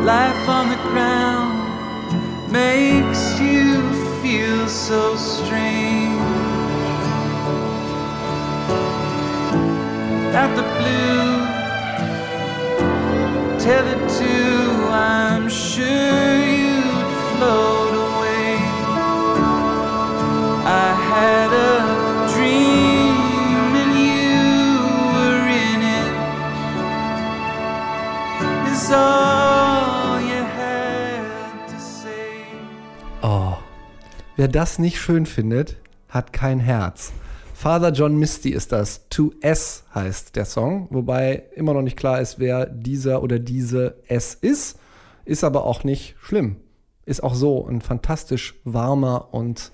Life 0.04 0.48
on 0.50 0.68
the 0.68 0.76
ground 0.90 2.52
makes 2.52 3.40
you 3.40 3.80
feel 4.20 4.68
so 4.68 5.16
strange? 5.16 6.20
That 10.34 10.54
the 10.56 10.64
blue 10.76 11.46
tethered 13.58 14.06
to, 14.18 14.34
I'm 14.92 15.48
sure 15.48 16.36
you'd 16.60 17.10
float 17.30 17.94
away. 18.08 18.58
I 20.66 20.88
had 21.12 21.50
a 21.50 21.74
dream 22.34 23.72
and 23.82 23.92
you 24.12 24.44
were 25.14 25.44
in 25.48 25.80
it. 25.98 26.12
Is 28.70 28.90
all 28.90 29.43
wer 34.36 34.48
das 34.48 34.78
nicht 34.78 35.00
schön 35.00 35.26
findet, 35.26 35.76
hat 36.08 36.32
kein 36.32 36.60
Herz. 36.60 37.12
Father 37.54 37.92
John 37.92 38.16
Misty 38.16 38.50
ist 38.50 38.72
das. 38.72 39.08
2S 39.10 39.82
heißt 39.94 40.36
der 40.36 40.44
Song, 40.44 40.88
wobei 40.90 41.44
immer 41.54 41.72
noch 41.72 41.82
nicht 41.82 41.96
klar 41.96 42.20
ist, 42.20 42.38
wer 42.38 42.66
dieser 42.66 43.22
oder 43.22 43.38
diese 43.38 43.96
S 44.08 44.34
ist. 44.34 44.78
Ist 45.24 45.44
aber 45.44 45.64
auch 45.64 45.84
nicht 45.84 46.16
schlimm. 46.20 46.56
Ist 47.06 47.22
auch 47.22 47.34
so 47.34 47.66
ein 47.66 47.80
fantastisch 47.80 48.54
warmer 48.64 49.32
und 49.32 49.72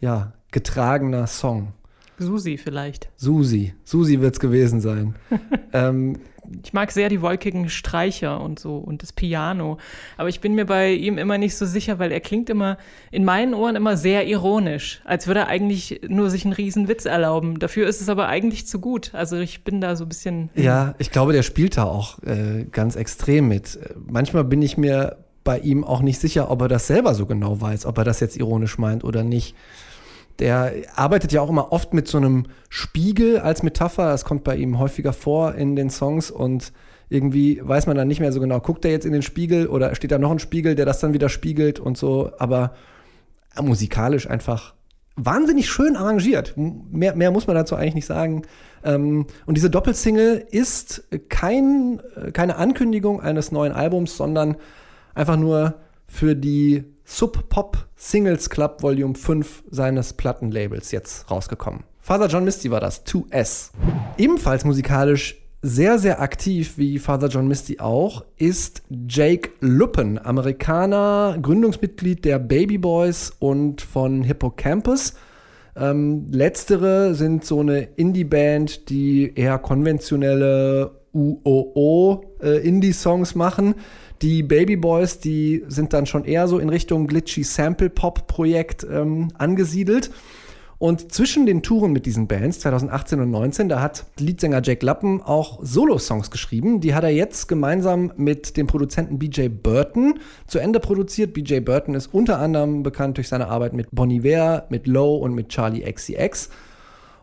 ja, 0.00 0.32
getragener 0.50 1.26
Song. 1.26 1.72
Susi 2.20 2.58
vielleicht. 2.58 3.08
Susi. 3.16 3.74
Susi 3.84 4.20
wird's 4.20 4.40
gewesen 4.40 4.80
sein. 4.80 5.14
ähm, 5.72 6.18
Ich 6.64 6.72
mag 6.72 6.90
sehr 6.90 7.08
die 7.08 7.22
wolkigen 7.22 7.68
Streicher 7.68 8.40
und 8.40 8.58
so 8.58 8.76
und 8.76 9.02
das 9.02 9.12
Piano. 9.12 9.78
Aber 10.16 10.28
ich 10.28 10.40
bin 10.40 10.54
mir 10.54 10.66
bei 10.66 10.92
ihm 10.92 11.16
immer 11.18 11.38
nicht 11.38 11.56
so 11.56 11.64
sicher, 11.66 11.98
weil 11.98 12.12
er 12.12 12.20
klingt 12.20 12.50
immer 12.50 12.76
in 13.10 13.24
meinen 13.24 13.54
Ohren 13.54 13.76
immer 13.76 13.96
sehr 13.96 14.26
ironisch, 14.26 15.00
als 15.04 15.26
würde 15.26 15.40
er 15.40 15.48
eigentlich 15.48 16.00
nur 16.08 16.28
sich 16.30 16.44
einen 16.44 16.52
riesen 16.54 16.88
Witz 16.88 17.04
erlauben. 17.04 17.58
Dafür 17.58 17.88
ist 17.88 18.00
es 18.00 18.08
aber 18.08 18.28
eigentlich 18.28 18.66
zu 18.66 18.80
gut. 18.80 19.10
Also 19.14 19.38
ich 19.38 19.64
bin 19.64 19.80
da 19.80 19.96
so 19.96 20.04
ein 20.04 20.08
bisschen. 20.08 20.50
Ja, 20.54 20.94
ich 20.98 21.10
glaube, 21.10 21.32
der 21.32 21.42
spielt 21.42 21.76
da 21.76 21.84
auch 21.84 22.22
äh, 22.22 22.64
ganz 22.70 22.96
extrem 22.96 23.48
mit. 23.48 23.78
Manchmal 24.06 24.44
bin 24.44 24.60
ich 24.62 24.76
mir 24.76 25.18
bei 25.44 25.58
ihm 25.58 25.84
auch 25.84 26.02
nicht 26.02 26.20
sicher, 26.20 26.50
ob 26.50 26.62
er 26.62 26.68
das 26.68 26.86
selber 26.86 27.14
so 27.14 27.26
genau 27.26 27.60
weiß, 27.60 27.86
ob 27.86 27.96
er 27.98 28.04
das 28.04 28.20
jetzt 28.20 28.36
ironisch 28.36 28.76
meint 28.78 29.04
oder 29.04 29.24
nicht. 29.24 29.54
Der 30.40 30.72
arbeitet 30.96 31.32
ja 31.32 31.40
auch 31.42 31.50
immer 31.50 31.70
oft 31.72 31.94
mit 31.94 32.08
so 32.08 32.18
einem 32.18 32.46
Spiegel 32.68 33.38
als 33.38 33.62
Metapher. 33.62 34.10
Das 34.10 34.24
kommt 34.24 34.42
bei 34.42 34.56
ihm 34.56 34.78
häufiger 34.78 35.12
vor 35.12 35.54
in 35.54 35.76
den 35.76 35.90
Songs 35.90 36.30
und 36.30 36.72
irgendwie 37.10 37.60
weiß 37.62 37.86
man 37.86 37.96
dann 37.96 38.08
nicht 38.08 38.20
mehr 38.20 38.32
so 38.32 38.40
genau, 38.40 38.60
guckt 38.60 38.84
er 38.84 38.90
jetzt 38.90 39.04
in 39.04 39.12
den 39.12 39.22
Spiegel 39.22 39.66
oder 39.66 39.94
steht 39.94 40.12
da 40.12 40.18
noch 40.18 40.30
ein 40.30 40.38
Spiegel, 40.38 40.76
der 40.76 40.86
das 40.86 41.00
dann 41.00 41.12
wieder 41.12 41.28
spiegelt 41.28 41.78
und 41.78 41.98
so. 41.98 42.30
Aber 42.38 42.72
musikalisch 43.60 44.30
einfach 44.30 44.74
wahnsinnig 45.16 45.68
schön 45.68 45.96
arrangiert. 45.96 46.54
Mehr, 46.56 47.14
mehr 47.14 47.30
muss 47.30 47.46
man 47.46 47.56
dazu 47.56 47.76
eigentlich 47.76 47.96
nicht 47.96 48.06
sagen. 48.06 48.42
Ähm, 48.84 49.26
und 49.44 49.56
diese 49.56 49.70
Doppelsingle 49.70 50.36
ist 50.50 51.04
kein, 51.28 52.00
keine 52.32 52.56
Ankündigung 52.56 53.20
eines 53.20 53.52
neuen 53.52 53.72
Albums, 53.72 54.16
sondern 54.16 54.56
einfach 55.14 55.36
nur 55.36 55.74
für 56.10 56.34
die 56.34 56.84
Sub 57.04 57.48
Pop 57.48 57.86
Singles 57.96 58.50
Club 58.50 58.82
Volume 58.82 59.14
5 59.14 59.64
seines 59.70 60.12
Plattenlabels 60.12 60.90
jetzt 60.90 61.30
rausgekommen. 61.30 61.84
Father 61.98 62.26
John 62.26 62.44
Misty 62.44 62.70
war 62.70 62.80
das, 62.80 63.06
2S. 63.06 63.70
Ebenfalls 64.18 64.64
musikalisch 64.64 65.36
sehr, 65.62 65.98
sehr 65.98 66.20
aktiv, 66.20 66.78
wie 66.78 66.98
Father 66.98 67.28
John 67.28 67.46
Misty 67.46 67.78
auch, 67.78 68.24
ist 68.36 68.82
Jake 69.08 69.50
Luppen, 69.60 70.18
Amerikaner, 70.18 71.38
Gründungsmitglied 71.40 72.24
der 72.24 72.38
Baby 72.38 72.78
Boys 72.78 73.32
und 73.38 73.80
von 73.80 74.22
Hippocampus. 74.22 75.14
Ähm, 75.76 76.26
letztere 76.30 77.14
sind 77.14 77.44
so 77.44 77.60
eine 77.60 77.82
Indie-Band, 77.82 78.88
die 78.88 79.32
eher 79.34 79.58
konventionelle 79.58 80.92
UOO-Indie-Songs 81.12 83.32
äh, 83.32 83.38
machen. 83.38 83.74
Die 84.22 84.42
Baby 84.42 84.76
Boys, 84.76 85.18
die 85.18 85.64
sind 85.68 85.94
dann 85.94 86.04
schon 86.04 86.24
eher 86.24 86.46
so 86.46 86.58
in 86.58 86.68
Richtung 86.68 87.06
Glitchy 87.06 87.42
Sample 87.42 87.88
Pop 87.88 88.26
Projekt 88.26 88.86
ähm, 88.90 89.28
angesiedelt. 89.38 90.10
Und 90.76 91.12
zwischen 91.12 91.44
den 91.44 91.62
Touren 91.62 91.92
mit 91.92 92.06
diesen 92.06 92.26
Bands 92.26 92.60
2018 92.60 93.20
und 93.20 93.26
2019, 93.26 93.68
da 93.68 93.82
hat 93.82 94.06
Leadsänger 94.18 94.62
Jake 94.62 94.84
Lappen 94.84 95.20
auch 95.20 95.58
Solo-Songs 95.62 96.30
geschrieben. 96.30 96.80
Die 96.80 96.94
hat 96.94 97.04
er 97.04 97.10
jetzt 97.10 97.48
gemeinsam 97.48 98.12
mit 98.16 98.56
dem 98.56 98.66
Produzenten 98.66 99.18
BJ 99.18 99.48
Burton 99.48 100.20
zu 100.46 100.58
Ende 100.58 100.80
produziert. 100.80 101.34
BJ 101.34 101.60
Burton 101.60 101.94
ist 101.94 102.06
unter 102.14 102.38
anderem 102.38 102.82
bekannt 102.82 103.18
durch 103.18 103.28
seine 103.28 103.48
Arbeit 103.48 103.74
mit 103.74 103.88
Bon 103.90 104.10
Iver, 104.10 104.66
mit 104.70 104.86
Low 104.86 105.16
und 105.16 105.34
mit 105.34 105.50
Charlie 105.50 105.82
XCX. 105.82 106.48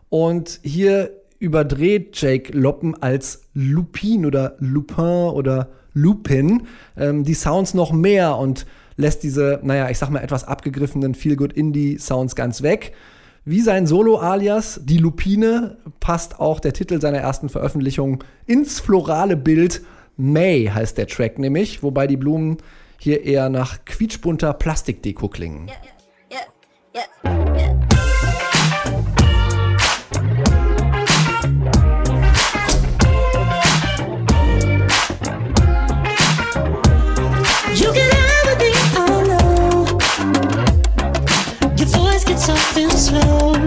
Und 0.08 0.60
hier 0.62 1.17
überdreht 1.38 2.20
Jake 2.20 2.52
Loppen 2.56 3.00
als 3.00 3.42
Lupin 3.54 4.26
oder 4.26 4.56
Lupin 4.58 5.30
oder 5.30 5.68
Lupin 5.94 6.66
ähm, 6.96 7.24
die 7.24 7.34
Sounds 7.34 7.74
noch 7.74 7.92
mehr 7.92 8.36
und 8.36 8.66
lässt 8.96 9.22
diese, 9.22 9.60
naja, 9.62 9.88
ich 9.90 9.98
sag 9.98 10.10
mal, 10.10 10.22
etwas 10.22 10.44
abgegriffenen 10.44 11.14
Feel-Good-Indie-Sounds 11.14 12.34
ganz 12.34 12.62
weg. 12.62 12.92
Wie 13.44 13.60
sein 13.60 13.86
Solo-Alias, 13.86 14.80
die 14.84 14.98
Lupine, 14.98 15.78
passt 16.00 16.38
auch 16.40 16.60
der 16.60 16.74
Titel 16.74 17.00
seiner 17.00 17.18
ersten 17.18 17.48
Veröffentlichung 17.48 18.22
ins 18.46 18.80
florale 18.80 19.36
Bild. 19.36 19.82
May 20.16 20.66
heißt 20.66 20.98
der 20.98 21.06
Track 21.06 21.38
nämlich, 21.38 21.82
wobei 21.82 22.06
die 22.06 22.16
Blumen 22.16 22.58
hier 22.98 23.24
eher 23.24 23.48
nach 23.48 23.84
quietschbunter 23.84 24.52
Plastikdeko 24.52 25.28
klingen. 25.28 25.68
Yeah, 25.68 26.42
yeah, 26.94 27.04
yeah, 27.56 27.97
something 42.38 42.88
slow. 42.90 43.57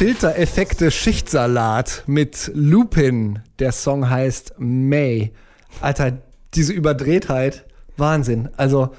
Filtereffekte 0.00 0.90
Schichtsalat 0.90 2.04
mit 2.06 2.50
Lupin. 2.54 3.40
Der 3.58 3.70
Song 3.70 4.08
heißt 4.08 4.54
May. 4.56 5.34
Alter, 5.82 6.22
diese 6.54 6.72
Überdrehtheit, 6.72 7.66
Wahnsinn. 7.98 8.48
Also 8.56 8.94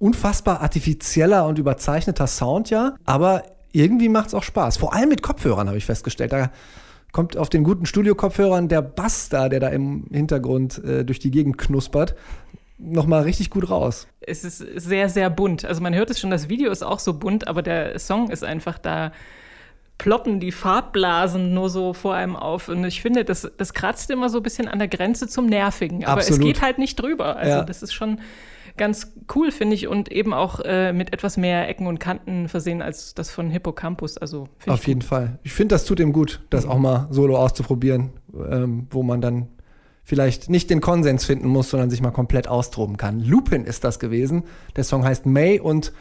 unfassbar 0.00 0.60
artifizieller 0.60 1.46
und 1.46 1.60
überzeichneter 1.60 2.26
Sound, 2.26 2.70
ja, 2.70 2.96
aber 3.04 3.44
irgendwie 3.70 4.08
macht 4.08 4.26
es 4.26 4.34
auch 4.34 4.42
Spaß. 4.42 4.78
Vor 4.78 4.92
allem 4.94 5.10
mit 5.10 5.22
Kopfhörern 5.22 5.68
habe 5.68 5.78
ich 5.78 5.86
festgestellt. 5.86 6.32
Da 6.32 6.50
kommt 7.12 7.36
auf 7.36 7.48
den 7.48 7.62
guten 7.62 7.86
Studio-Kopfhörern 7.86 8.66
der 8.66 8.82
Bass 8.82 9.28
da, 9.28 9.48
der 9.48 9.60
da 9.60 9.68
im 9.68 10.06
Hintergrund 10.10 10.82
äh, 10.82 11.04
durch 11.04 11.20
die 11.20 11.30
Gegend 11.30 11.56
knuspert, 11.56 12.16
nochmal 12.78 13.22
richtig 13.22 13.48
gut 13.48 13.70
raus. 13.70 14.08
Es 14.20 14.42
ist 14.42 14.58
sehr, 14.58 15.08
sehr 15.08 15.30
bunt. 15.30 15.64
Also 15.64 15.80
man 15.82 15.94
hört 15.94 16.10
es 16.10 16.18
schon, 16.18 16.30
das 16.30 16.48
Video 16.48 16.72
ist 16.72 16.82
auch 16.82 16.98
so 16.98 17.14
bunt, 17.14 17.46
aber 17.46 17.62
der 17.62 17.96
Song 18.00 18.28
ist 18.28 18.42
einfach 18.42 18.78
da 18.78 19.12
ploppen 20.02 20.40
die 20.40 20.50
Farbblasen 20.50 21.54
nur 21.54 21.70
so 21.70 21.92
vor 21.94 22.14
einem 22.14 22.34
auf. 22.34 22.68
Und 22.68 22.84
ich 22.84 23.00
finde, 23.00 23.24
das, 23.24 23.48
das 23.56 23.72
kratzt 23.72 24.10
immer 24.10 24.28
so 24.28 24.38
ein 24.38 24.42
bisschen 24.42 24.66
an 24.66 24.80
der 24.80 24.88
Grenze 24.88 25.28
zum 25.28 25.46
Nervigen. 25.46 26.04
Aber 26.04 26.14
Absolut. 26.20 26.40
es 26.40 26.44
geht 26.46 26.60
halt 26.60 26.78
nicht 26.78 26.96
drüber. 27.00 27.36
Also 27.36 27.50
Ja. 27.58 27.62
das 27.62 27.84
ist 27.84 27.92
schon 27.92 28.18
ganz 28.76 29.12
cool, 29.36 29.52
finde 29.52 29.76
ich. 29.76 29.86
Und 29.86 30.10
eben 30.10 30.34
auch 30.34 30.58
äh, 30.64 30.92
mit 30.92 31.12
etwas 31.12 31.36
mehr 31.36 31.68
Ecken 31.68 31.86
und 31.86 32.00
Kanten 32.00 32.48
versehen 32.48 32.82
als 32.82 33.14
das 33.14 33.30
von 33.30 33.48
Hippocampus. 33.48 34.18
Also 34.18 34.48
Auf 34.66 34.88
jeden 34.88 35.00
gut. 35.00 35.08
Fall. 35.08 35.38
Ich 35.44 35.52
finde, 35.52 35.76
das 35.76 35.84
tut 35.84 36.00
ihm 36.00 36.12
gut, 36.12 36.40
das 36.50 36.66
auch 36.66 36.78
mal 36.78 37.06
solo 37.10 37.36
auszuprobieren, 37.36 38.10
ähm, 38.50 38.88
wo 38.90 39.04
man 39.04 39.20
dann 39.20 39.46
vielleicht 40.02 40.50
nicht 40.50 40.68
den 40.68 40.80
Konsens 40.80 41.24
finden 41.24 41.46
muss, 41.46 41.70
sondern 41.70 41.90
sich 41.90 42.02
mal 42.02 42.10
komplett 42.10 42.48
austoben 42.48 42.96
kann. 42.96 43.20
Lupin 43.20 43.64
ist 43.64 43.84
das 43.84 44.00
gewesen. 44.00 44.42
Der 44.74 44.82
Song 44.82 45.04
heißt 45.04 45.26
May 45.26 45.60
und 45.60 45.92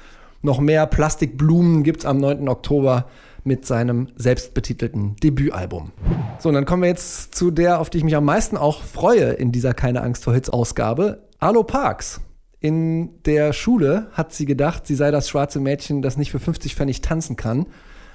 noch 0.42 0.60
mehr 0.60 0.88
Plastikblumen 0.88 1.84
gibt's 1.84 2.04
am 2.04 2.18
9. 2.18 2.50
Oktober 2.50 3.06
mit 3.44 3.66
seinem 3.66 4.10
selbstbetitelten 4.16 5.16
Debütalbum. 5.18 5.92
So, 6.40 6.50
und 6.50 6.56
dann 6.56 6.66
kommen 6.66 6.84
wir 6.84 6.90
jetzt 6.90 7.36
zu 7.36 7.52
der, 7.52 7.80
auf 7.80 7.90
die 7.90 8.00
ich 8.00 8.04
mich 8.04 8.16
am 8.16 8.26
meisten 8.26 8.58
auch 8.58 8.84
freue 8.84 9.32
in 9.32 9.52
dieser 9.52 9.74
Keine 9.74 10.02
Angst 10.02 10.24
vor 10.24 10.34
Hits 10.34 10.50
Ausgabe. 10.50 11.28
Arlo 11.40 11.64
Parks. 11.64 12.22
In 12.60 13.24
der 13.26 13.54
Schule 13.54 14.08
hat 14.12 14.34
sie 14.34 14.46
gedacht, 14.46 14.86
sie 14.86 14.96
sei 14.96 15.10
das 15.10 15.28
schwarze 15.28 15.60
Mädchen, 15.60 16.04
das 16.04 16.18
nicht 16.18 16.32
für 16.32 16.40
50 16.40 16.76
Pfennig 16.76 17.02
tanzen 17.02 17.36
kann, 17.36 17.66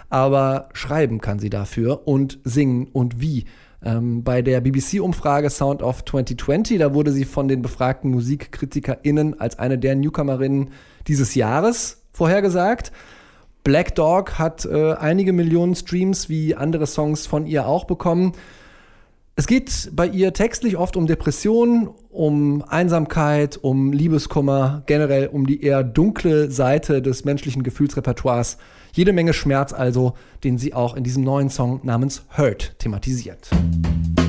aber 0.09 0.69
schreiben 0.73 1.21
kann 1.21 1.41
sie 1.41 1.51
dafür 1.51 2.07
und 2.07 2.39
singen 2.45 2.87
und 2.93 3.21
wie. 3.21 3.47
Ähm, 3.85 4.23
bei 4.25 4.43
der 4.43 4.61
BBC-Umfrage 4.61 5.51
Sound 5.51 5.83
of 5.83 6.05
2020, 6.05 6.79
da 6.79 6.95
wurde 6.95 7.11
sie 7.11 7.25
von 7.25 7.49
den 7.49 7.63
befragten 7.63 8.11
MusikkritikerInnen 8.13 9.41
als 9.41 9.59
eine 9.59 9.79
der 9.79 9.97
Newcomerinnen 9.97 10.71
dieses 11.09 11.35
Jahres 11.35 12.03
vorhergesagt. 12.13 12.93
Black 13.67 13.97
Dog 13.97 14.39
hat 14.39 14.65
äh, 14.65 14.93
einige 14.93 15.33
Millionen 15.33 15.75
Streams 15.75 16.29
wie 16.29 16.55
andere 16.55 16.87
Songs 16.87 17.27
von 17.27 17.49
ihr 17.49 17.67
auch 17.67 17.83
bekommen. 17.83 18.31
Es 19.35 19.49
geht 19.49 19.91
bei 19.93 20.07
ihr 20.07 20.33
textlich 20.33 20.77
oft 20.77 20.97
um 20.97 21.09
Depressionen, 21.09 21.89
um 22.11 22.63
Einsamkeit, 22.63 23.59
um 23.61 23.93
Liebeskummer, 23.93 24.85
generell 24.87 25.27
um 25.27 25.49
die 25.49 25.65
eher 25.65 25.83
dunkle 25.83 26.49
Seite 26.53 27.03
des 27.03 27.25
menschlichen 27.25 27.65
Gefühlsrepertoires. 27.65 28.59
Jede 28.93 29.13
Menge 29.13 29.33
Schmerz 29.33 29.73
also, 29.73 30.15
den 30.45 30.59
sie 30.59 30.73
auch 30.73 30.95
in 30.95 31.03
diesem 31.03 31.25
neuen 31.25 31.51
Song 31.51 31.81
namens 31.83 32.23
Hurt 32.37 32.79
thematisiert. 32.79 33.51
Charlie 33.51 34.26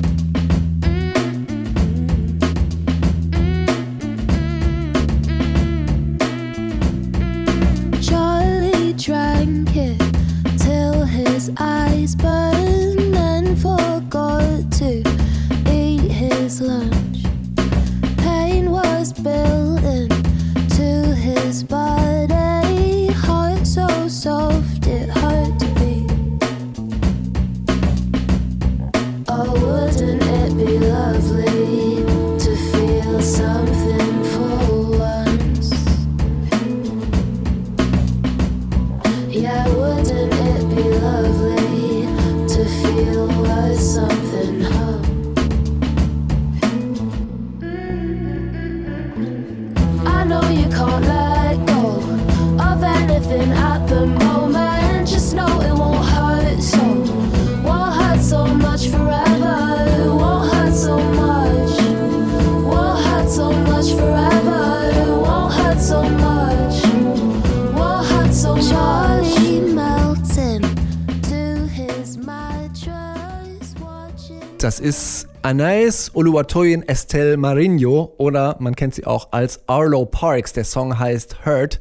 Anais 75.48 76.10
Oluwatoyin 76.14 76.82
Estelle 76.86 77.38
Marinho 77.38 78.12
oder 78.18 78.56
man 78.58 78.76
kennt 78.76 78.94
sie 78.94 79.06
auch 79.06 79.28
als 79.32 79.66
Arlo 79.66 80.04
Parks. 80.04 80.52
Der 80.52 80.64
Song 80.64 80.98
heißt 80.98 81.46
Hurt 81.46 81.80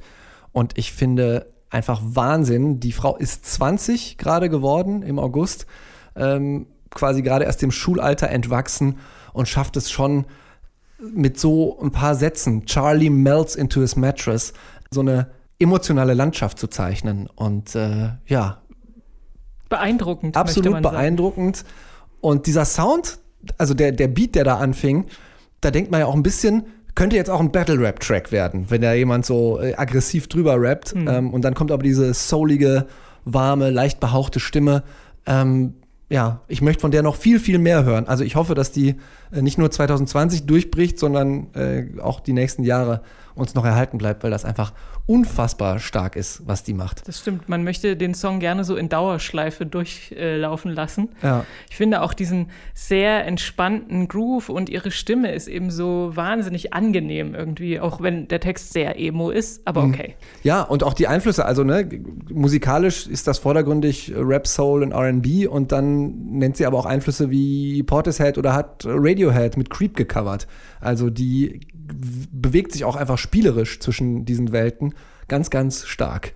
und 0.53 0.77
ich 0.77 0.93
finde 0.93 1.51
einfach 1.69 1.99
Wahnsinn. 2.01 2.80
Die 2.80 2.93
Frau 2.93 3.17
ist 3.17 3.45
20 3.45 4.17
gerade 4.17 4.49
geworden 4.49 5.01
im 5.01 5.19
August, 5.19 5.65
ähm, 6.15 6.67
quasi 6.91 7.21
gerade 7.21 7.43
erst 7.43 7.62
dem 7.62 7.71
Schulalter 7.71 8.30
entwachsen 8.30 8.99
und 9.34 9.49
schafft 9.49 9.75
es 9.75 9.91
schon 9.91 10.27
mit 10.97 11.38
so 11.38 11.77
ein 11.82 11.91
paar 11.91 12.15
Sätzen, 12.15 12.65
Charlie 12.67 13.10
melts 13.10 13.53
into 13.56 13.82
his 13.82 13.97
mattress, 13.97 14.53
so 14.91 15.01
eine 15.01 15.27
emotionale 15.60 16.13
Landschaft 16.13 16.58
zu 16.58 16.67
zeichnen. 16.67 17.27
Und 17.36 17.75
äh, 17.75 18.12
ja, 18.27 18.62
Beeindruckend. 19.67 20.38
absolut 20.38 20.71
man 20.71 20.84
sagen. 20.84 20.95
beeindruckend. 20.95 21.65
Und 22.21 22.47
dieser 22.47 22.63
Sound, 22.63 23.19
also 23.58 23.73
der, 23.73 23.91
der 23.91 24.08
Beat, 24.08 24.36
der 24.36 24.43
da 24.43 24.58
anfing, 24.58 25.06
da 25.62 25.71
denkt 25.71 25.91
man 25.91 26.00
ja 26.00 26.06
auch 26.06 26.15
ein 26.15 26.23
bisschen, 26.23 26.65
könnte 26.95 27.15
jetzt 27.15 27.30
auch 27.30 27.39
ein 27.39 27.52
Battle-Rap-Track 27.52 28.32
werden, 28.32 28.65
wenn 28.69 28.82
da 28.82 28.93
jemand 28.93 29.26
so 29.26 29.60
äh, 29.62 29.76
aggressiv 29.76 30.28
drüber 30.28 30.60
rappt. 30.60 30.93
Hm. 30.93 31.08
Ähm, 31.08 31.34
und 31.34 31.43
dann 31.43 31.54
kommt 31.54 31.71
aber 31.71 31.84
diese 31.84 32.13
soulige, 32.13 32.88
warme, 33.23 33.69
leicht 33.69 34.00
behauchte 34.00 34.39
Stimme. 34.39 34.84
Ähm, 35.26 35.76
ja, 36.10 36.41
ich 36.47 36.62
möchte 36.62 36.82
von 36.82 36.91
der 36.91 37.04
noch 37.04 37.15
viel, 37.15 37.39
viel 37.39 37.60
mehr 37.60 37.84
hören. 37.84 38.08
Also 38.08 38.23
ich 38.23 38.36
hoffe, 38.36 38.56
dass 38.56 38.71
die 38.71 38.95
äh, 39.32 39.41
nicht 39.41 39.58
nur 39.58 39.69
2020 39.69 40.45
durchbricht, 40.45 40.97
sondern 40.97 41.54
äh, 41.54 42.00
auch 42.02 42.19
die 42.19 42.34
nächsten 42.34 42.63
Jahre 42.63 43.02
uns 43.38 43.54
noch 43.56 43.65
erhalten 43.65 43.97
bleibt, 43.97 44.23
weil 44.23 44.32
das 44.32 44.45
einfach 44.45 44.73
unfassbar 45.06 45.80
stark 45.80 46.15
ist, 46.17 46.41
was 46.45 46.63
die 46.63 46.73
macht. 46.73 47.08
Das 47.08 47.19
stimmt. 47.19 47.47
Man 47.47 47.63
möchte 47.63 47.95
den 47.95 48.13
Song 48.13 48.39
gerne 48.39 48.63
so 48.65 48.76
in 48.76 48.89
Dauerschleife 48.89 49.65
durchlaufen 49.65 50.71
lassen. 50.71 51.10
Ja. 51.23 51.45
Ich 51.69 51.78
finde 51.78 52.02
auch 52.02 52.13
diesen 52.13 52.50
sehr 52.73 53.26
entspannten 53.26 54.08
Groove 54.08 54.50
und 54.50 54.69
ihre 54.69 54.91
Stimme 54.91 55.32
ist 55.34 55.47
eben 55.47 55.71
so 55.71 56.12
wahnsinnig 56.15 56.73
angenehm 56.73 57.36
irgendwie, 57.36 57.80
auch 57.80 58.02
wenn 58.02 58.28
der 58.28 58.39
Text 58.41 58.73
sehr 58.73 59.00
emo 59.00 59.30
ist, 59.30 59.62
aber 59.65 59.84
Mhm. 59.84 59.93
okay. 59.93 60.15
Ja, 60.43 60.62
und 60.63 60.84
auch 60.84 60.93
die 60.93 61.08
Einflüsse, 61.08 61.45
also 61.45 61.63
ne, 61.63 61.88
musikalisch 62.30 63.08
ist 63.08 63.28
das 63.28 63.38
vordergründig 63.38 64.13
Rap, 64.15 64.45
Soul 64.47 64.84
und 64.84 64.91
R&B 64.91 65.47
und 65.47 65.71
dann 65.71 66.26
nennt 66.32 66.58
sie 66.58 66.65
aber 66.65 66.78
auch 66.78 66.86
Einflüsse 66.86 67.30
wie 67.30 67.82
Portishead 67.84 68.38
oder 68.38 68.54
hat 68.54 68.84
Radiohead 68.86 69.56
mit 69.58 69.69
Creep 69.69 69.95
gecovert. 69.95 70.47
Also 70.82 71.10
die 71.10 71.62
bewegt 72.32 72.71
sich 72.71 72.86
auch 72.86 72.95
einfach 72.95 73.17
spielerisch 73.17 73.80
zwischen 73.80 74.26
diesen 74.26 74.52
Welten 74.52 74.93
ganz, 75.28 75.50
ganz 75.50 75.86
stark. 75.86 76.34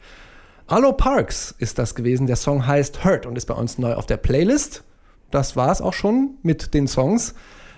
Arlo 0.68 0.94
Parks 0.94 1.54
ist 1.58 1.80
das 1.80 1.96
gewesen. 1.96 2.28
Der 2.28 2.36
Song 2.38 2.66
heißt 2.66 3.04
Hurt 3.04 3.26
und 3.26 3.38
ist 3.38 3.46
bei 3.46 3.54
uns 3.54 3.78
neu 3.78 3.94
auf 3.94 4.06
der 4.06 4.18
Playlist. 4.18 4.84
Das 5.30 5.56
war 5.56 5.72
es 5.72 5.82
auch 5.82 5.94
schon 5.94 6.36
mit 6.44 6.74
den 6.74 6.88
Songs. 6.88 7.34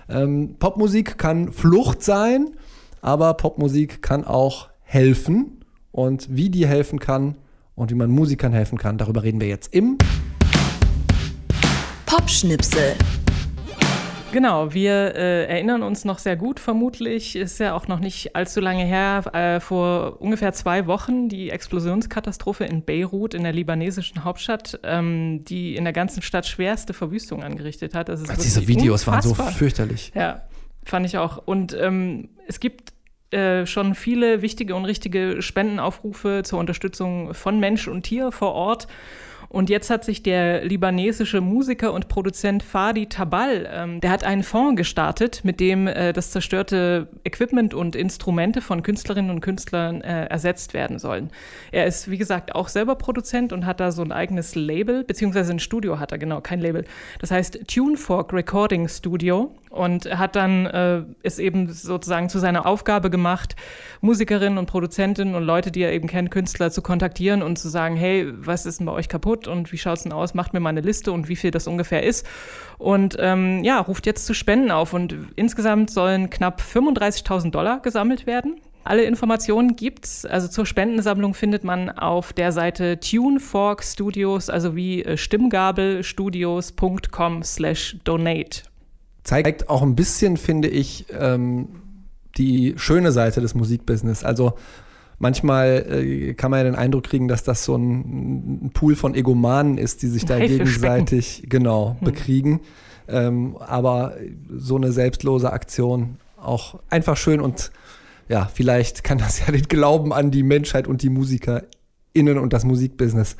Ähm, 0.08 0.56
Popmusik 0.58 1.18
kann 1.18 1.52
Flucht 1.52 2.02
sein, 2.02 2.50
aber 3.00 3.34
Popmusik 3.34 4.02
kann 4.02 4.24
auch 4.24 4.68
helfen. 4.82 5.64
Und 5.90 6.28
wie 6.30 6.50
die 6.50 6.66
helfen 6.66 6.98
kann 6.98 7.36
und 7.74 7.90
wie 7.90 7.94
man 7.94 8.10
Musikern 8.10 8.52
helfen 8.52 8.78
kann, 8.78 8.98
darüber 8.98 9.22
reden 9.22 9.40
wir 9.40 9.48
jetzt 9.48 9.72
im 9.74 9.98
Popschnipsel. 12.06 12.94
Genau, 14.34 14.74
wir 14.74 15.14
äh, 15.14 15.44
erinnern 15.44 15.84
uns 15.84 16.04
noch 16.04 16.18
sehr 16.18 16.34
gut, 16.34 16.58
vermutlich. 16.58 17.36
Ist 17.36 17.60
ja 17.60 17.72
auch 17.72 17.86
noch 17.86 18.00
nicht 18.00 18.34
allzu 18.34 18.58
lange 18.58 18.82
her, 18.82 19.22
äh, 19.32 19.60
vor 19.60 20.20
ungefähr 20.20 20.52
zwei 20.52 20.88
Wochen, 20.88 21.28
die 21.28 21.50
Explosionskatastrophe 21.50 22.64
in 22.64 22.84
Beirut, 22.84 23.34
in 23.34 23.44
der 23.44 23.52
libanesischen 23.52 24.24
Hauptstadt, 24.24 24.80
ähm, 24.82 25.44
die 25.44 25.76
in 25.76 25.84
der 25.84 25.92
ganzen 25.92 26.20
Stadt 26.20 26.48
schwerste 26.48 26.94
Verwüstung 26.94 27.44
angerichtet 27.44 27.94
hat. 27.94 28.10
Also 28.10 28.24
diese 28.26 28.66
Videos 28.66 29.06
waren 29.06 29.22
so 29.22 29.28
unfassbar. 29.28 29.54
fürchterlich. 29.54 30.10
Ja, 30.16 30.42
fand 30.84 31.06
ich 31.06 31.16
auch. 31.16 31.38
Und 31.38 31.72
ähm, 31.80 32.30
es 32.48 32.58
gibt 32.58 32.92
äh, 33.30 33.66
schon 33.66 33.94
viele 33.94 34.42
wichtige 34.42 34.74
und 34.74 34.84
richtige 34.84 35.42
Spendenaufrufe 35.42 36.42
zur 36.42 36.58
Unterstützung 36.58 37.34
von 37.34 37.60
Mensch 37.60 37.86
und 37.86 38.02
Tier 38.02 38.32
vor 38.32 38.52
Ort. 38.54 38.88
Und 39.54 39.70
jetzt 39.70 39.88
hat 39.88 40.04
sich 40.04 40.20
der 40.20 40.64
libanesische 40.64 41.40
Musiker 41.40 41.92
und 41.92 42.08
Produzent 42.08 42.64
Fadi 42.64 43.06
Tabal, 43.06 43.70
ähm, 43.72 44.00
der 44.00 44.10
hat 44.10 44.24
einen 44.24 44.42
Fonds 44.42 44.76
gestartet, 44.76 45.42
mit 45.44 45.60
dem 45.60 45.86
äh, 45.86 46.12
das 46.12 46.32
zerstörte 46.32 47.06
Equipment 47.22 47.72
und 47.72 47.94
Instrumente 47.94 48.60
von 48.60 48.82
Künstlerinnen 48.82 49.30
und 49.30 49.40
Künstlern 49.42 50.00
äh, 50.00 50.24
ersetzt 50.24 50.74
werden 50.74 50.98
sollen. 50.98 51.30
Er 51.70 51.86
ist, 51.86 52.10
wie 52.10 52.18
gesagt, 52.18 52.56
auch 52.56 52.66
selber 52.66 52.96
Produzent 52.96 53.52
und 53.52 53.64
hat 53.64 53.78
da 53.78 53.92
so 53.92 54.02
ein 54.02 54.10
eigenes 54.10 54.56
Label, 54.56 55.04
beziehungsweise 55.04 55.52
ein 55.52 55.60
Studio 55.60 56.00
hat 56.00 56.10
er, 56.10 56.18
genau, 56.18 56.40
kein 56.40 56.60
Label. 56.60 56.84
Das 57.20 57.30
heißt 57.30 57.60
Tunefork 57.68 58.32
Recording 58.32 58.88
Studio 58.88 59.54
und 59.74 60.06
hat 60.06 60.36
dann 60.36 60.66
äh, 60.66 61.02
es 61.22 61.38
eben 61.38 61.72
sozusagen 61.72 62.28
zu 62.28 62.38
seiner 62.38 62.66
Aufgabe 62.66 63.08
gemacht, 63.10 63.56
Musikerinnen 64.00 64.58
und 64.58 64.66
Produzentinnen 64.66 65.34
und 65.34 65.42
Leute, 65.42 65.72
die 65.72 65.82
er 65.82 65.92
eben 65.92 66.06
kennt, 66.06 66.30
Künstler 66.30 66.70
zu 66.70 66.80
kontaktieren 66.80 67.42
und 67.42 67.58
zu 67.58 67.68
sagen, 67.68 67.96
hey, 67.96 68.32
was 68.36 68.66
ist 68.66 68.78
denn 68.80 68.86
bei 68.86 68.92
euch 68.92 69.08
kaputt 69.08 69.48
und 69.48 69.72
wie 69.72 69.78
schaut's 69.78 70.04
denn 70.04 70.12
aus? 70.12 70.34
Macht 70.34 70.54
mir 70.54 70.60
mal 70.60 70.70
eine 70.70 70.80
Liste 70.80 71.12
und 71.12 71.28
wie 71.28 71.36
viel 71.36 71.50
das 71.50 71.66
ungefähr 71.66 72.04
ist. 72.04 72.26
Und 72.78 73.16
ähm, 73.18 73.64
ja, 73.64 73.80
ruft 73.80 74.06
jetzt 74.06 74.26
zu 74.26 74.34
Spenden 74.34 74.70
auf 74.70 74.92
und 74.92 75.16
insgesamt 75.36 75.90
sollen 75.90 76.30
knapp 76.30 76.60
35.000 76.60 77.50
Dollar 77.50 77.80
gesammelt 77.80 78.26
werden. 78.26 78.60
Alle 78.84 79.02
Informationen 79.04 79.76
gibt's, 79.76 80.26
also 80.26 80.46
zur 80.46 80.66
Spendensammlung 80.66 81.32
findet 81.32 81.64
man 81.64 81.88
auf 81.90 82.34
der 82.34 82.52
Seite 82.52 83.00
Tunefork 83.00 83.82
Studios, 83.82 84.50
also 84.50 84.76
wie 84.76 85.02
äh, 85.02 85.16
stimmgabelstudios.com 85.16 87.42
slash 87.42 87.96
donate. 88.04 88.73
Zeigt 89.24 89.68
auch 89.68 89.82
ein 89.82 89.96
bisschen, 89.96 90.36
finde 90.36 90.68
ich, 90.68 91.06
ähm, 91.18 91.68
die 92.36 92.74
schöne 92.76 93.12
Seite 93.12 93.40
des 93.40 93.54
Musikbusiness. 93.54 94.24
Also 94.24 94.54
manchmal 95.18 95.86
äh, 95.90 96.34
kann 96.34 96.50
man 96.50 96.58
ja 96.58 96.64
den 96.64 96.74
Eindruck 96.74 97.04
kriegen, 97.04 97.28
dass 97.28 97.42
das 97.42 97.64
so 97.64 97.76
ein, 97.76 98.66
ein 98.66 98.70
Pool 98.72 98.96
von 98.96 99.14
Egomanen 99.14 99.78
ist, 99.78 100.02
die 100.02 100.08
sich 100.08 100.24
da 100.24 100.34
Haifischbecken. 100.34 100.66
gegenseitig 100.66 101.44
genau 101.48 101.96
bekriegen. 102.00 102.60
Ähm, 103.08 103.56
aber 103.58 104.16
so 104.50 104.76
eine 104.76 104.92
selbstlose 104.92 105.52
Aktion 105.52 106.16
auch 106.36 106.80
einfach 106.90 107.16
schön 107.16 107.40
und 107.40 107.70
ja, 108.28 108.50
vielleicht 108.52 109.04
kann 109.04 109.18
das 109.18 109.40
ja 109.40 109.52
den 109.52 109.64
Glauben 109.64 110.12
an 110.12 110.30
die 110.30 110.42
Menschheit 110.42 110.86
und 110.86 111.02
die 111.02 111.10
MusikerInnen 111.10 112.38
und 112.38 112.52
das 112.52 112.64
Musikbusiness 112.64 113.36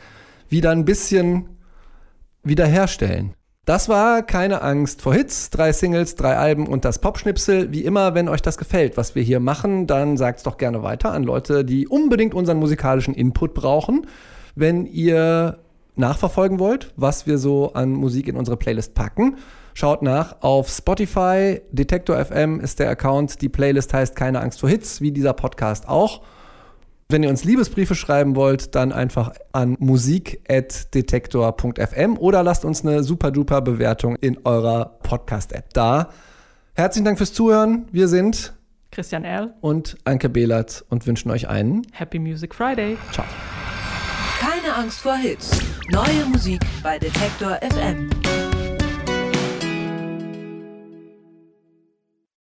wieder 0.48 0.70
ein 0.70 0.84
bisschen 0.84 1.48
wiederherstellen. 2.42 3.34
Das 3.64 3.88
war 3.88 4.22
keine 4.22 4.60
Angst 4.60 5.00
vor 5.00 5.14
Hits, 5.14 5.48
drei 5.48 5.72
Singles, 5.72 6.16
drei 6.16 6.36
Alben 6.36 6.66
und 6.66 6.84
das 6.84 6.98
Popschnipsel. 6.98 7.72
Wie 7.72 7.82
immer, 7.82 8.14
wenn 8.14 8.28
euch 8.28 8.42
das 8.42 8.58
gefällt, 8.58 8.98
was 8.98 9.14
wir 9.14 9.22
hier 9.22 9.40
machen, 9.40 9.86
dann 9.86 10.18
sagt's 10.18 10.42
doch 10.42 10.58
gerne 10.58 10.82
weiter 10.82 11.12
an 11.12 11.22
Leute, 11.22 11.64
die 11.64 11.88
unbedingt 11.88 12.34
unseren 12.34 12.58
musikalischen 12.58 13.14
Input 13.14 13.54
brauchen. 13.54 14.06
Wenn 14.54 14.84
ihr 14.84 15.60
nachverfolgen 15.96 16.58
wollt, 16.58 16.92
was 16.96 17.26
wir 17.26 17.38
so 17.38 17.72
an 17.72 17.92
Musik 17.92 18.28
in 18.28 18.36
unsere 18.36 18.58
Playlist 18.58 18.94
packen, 18.94 19.38
schaut 19.72 20.02
nach 20.02 20.42
auf 20.42 20.68
Spotify. 20.68 21.62
Detektor 21.72 22.22
FM 22.22 22.60
ist 22.60 22.80
der 22.80 22.90
Account. 22.90 23.40
Die 23.40 23.48
Playlist 23.48 23.94
heißt 23.94 24.14
Keine 24.14 24.40
Angst 24.40 24.60
vor 24.60 24.68
Hits, 24.68 25.00
wie 25.00 25.10
dieser 25.10 25.32
Podcast 25.32 25.88
auch. 25.88 26.20
Wenn 27.14 27.22
ihr 27.22 27.30
uns 27.30 27.44
Liebesbriefe 27.44 27.94
schreiben 27.94 28.34
wollt, 28.34 28.74
dann 28.74 28.90
einfach 28.90 29.30
an 29.52 29.76
musik.detektor.fm 29.78 32.18
oder 32.18 32.42
lasst 32.42 32.64
uns 32.64 32.84
eine 32.84 33.04
super 33.04 33.30
duper 33.30 33.60
Bewertung 33.60 34.16
in 34.16 34.44
eurer 34.44 34.98
Podcast-App 35.04 35.72
da. 35.72 36.08
Herzlichen 36.74 37.04
Dank 37.04 37.18
fürs 37.18 37.32
Zuhören. 37.32 37.86
Wir 37.92 38.08
sind 38.08 38.52
Christian 38.90 39.22
Erl, 39.22 39.54
und 39.60 39.96
Anke 40.02 40.28
Behlert 40.28 40.84
und 40.88 41.06
wünschen 41.06 41.30
euch 41.30 41.46
einen 41.46 41.86
Happy 41.92 42.18
Music 42.18 42.52
Friday. 42.52 42.96
Ciao. 43.12 43.26
Keine 44.40 44.74
Angst 44.74 44.98
vor 44.98 45.14
Hits. 45.14 45.56
Neue 45.92 46.26
Musik 46.32 46.62
bei 46.82 46.98
Detektor 46.98 47.60
FM. 47.62 48.10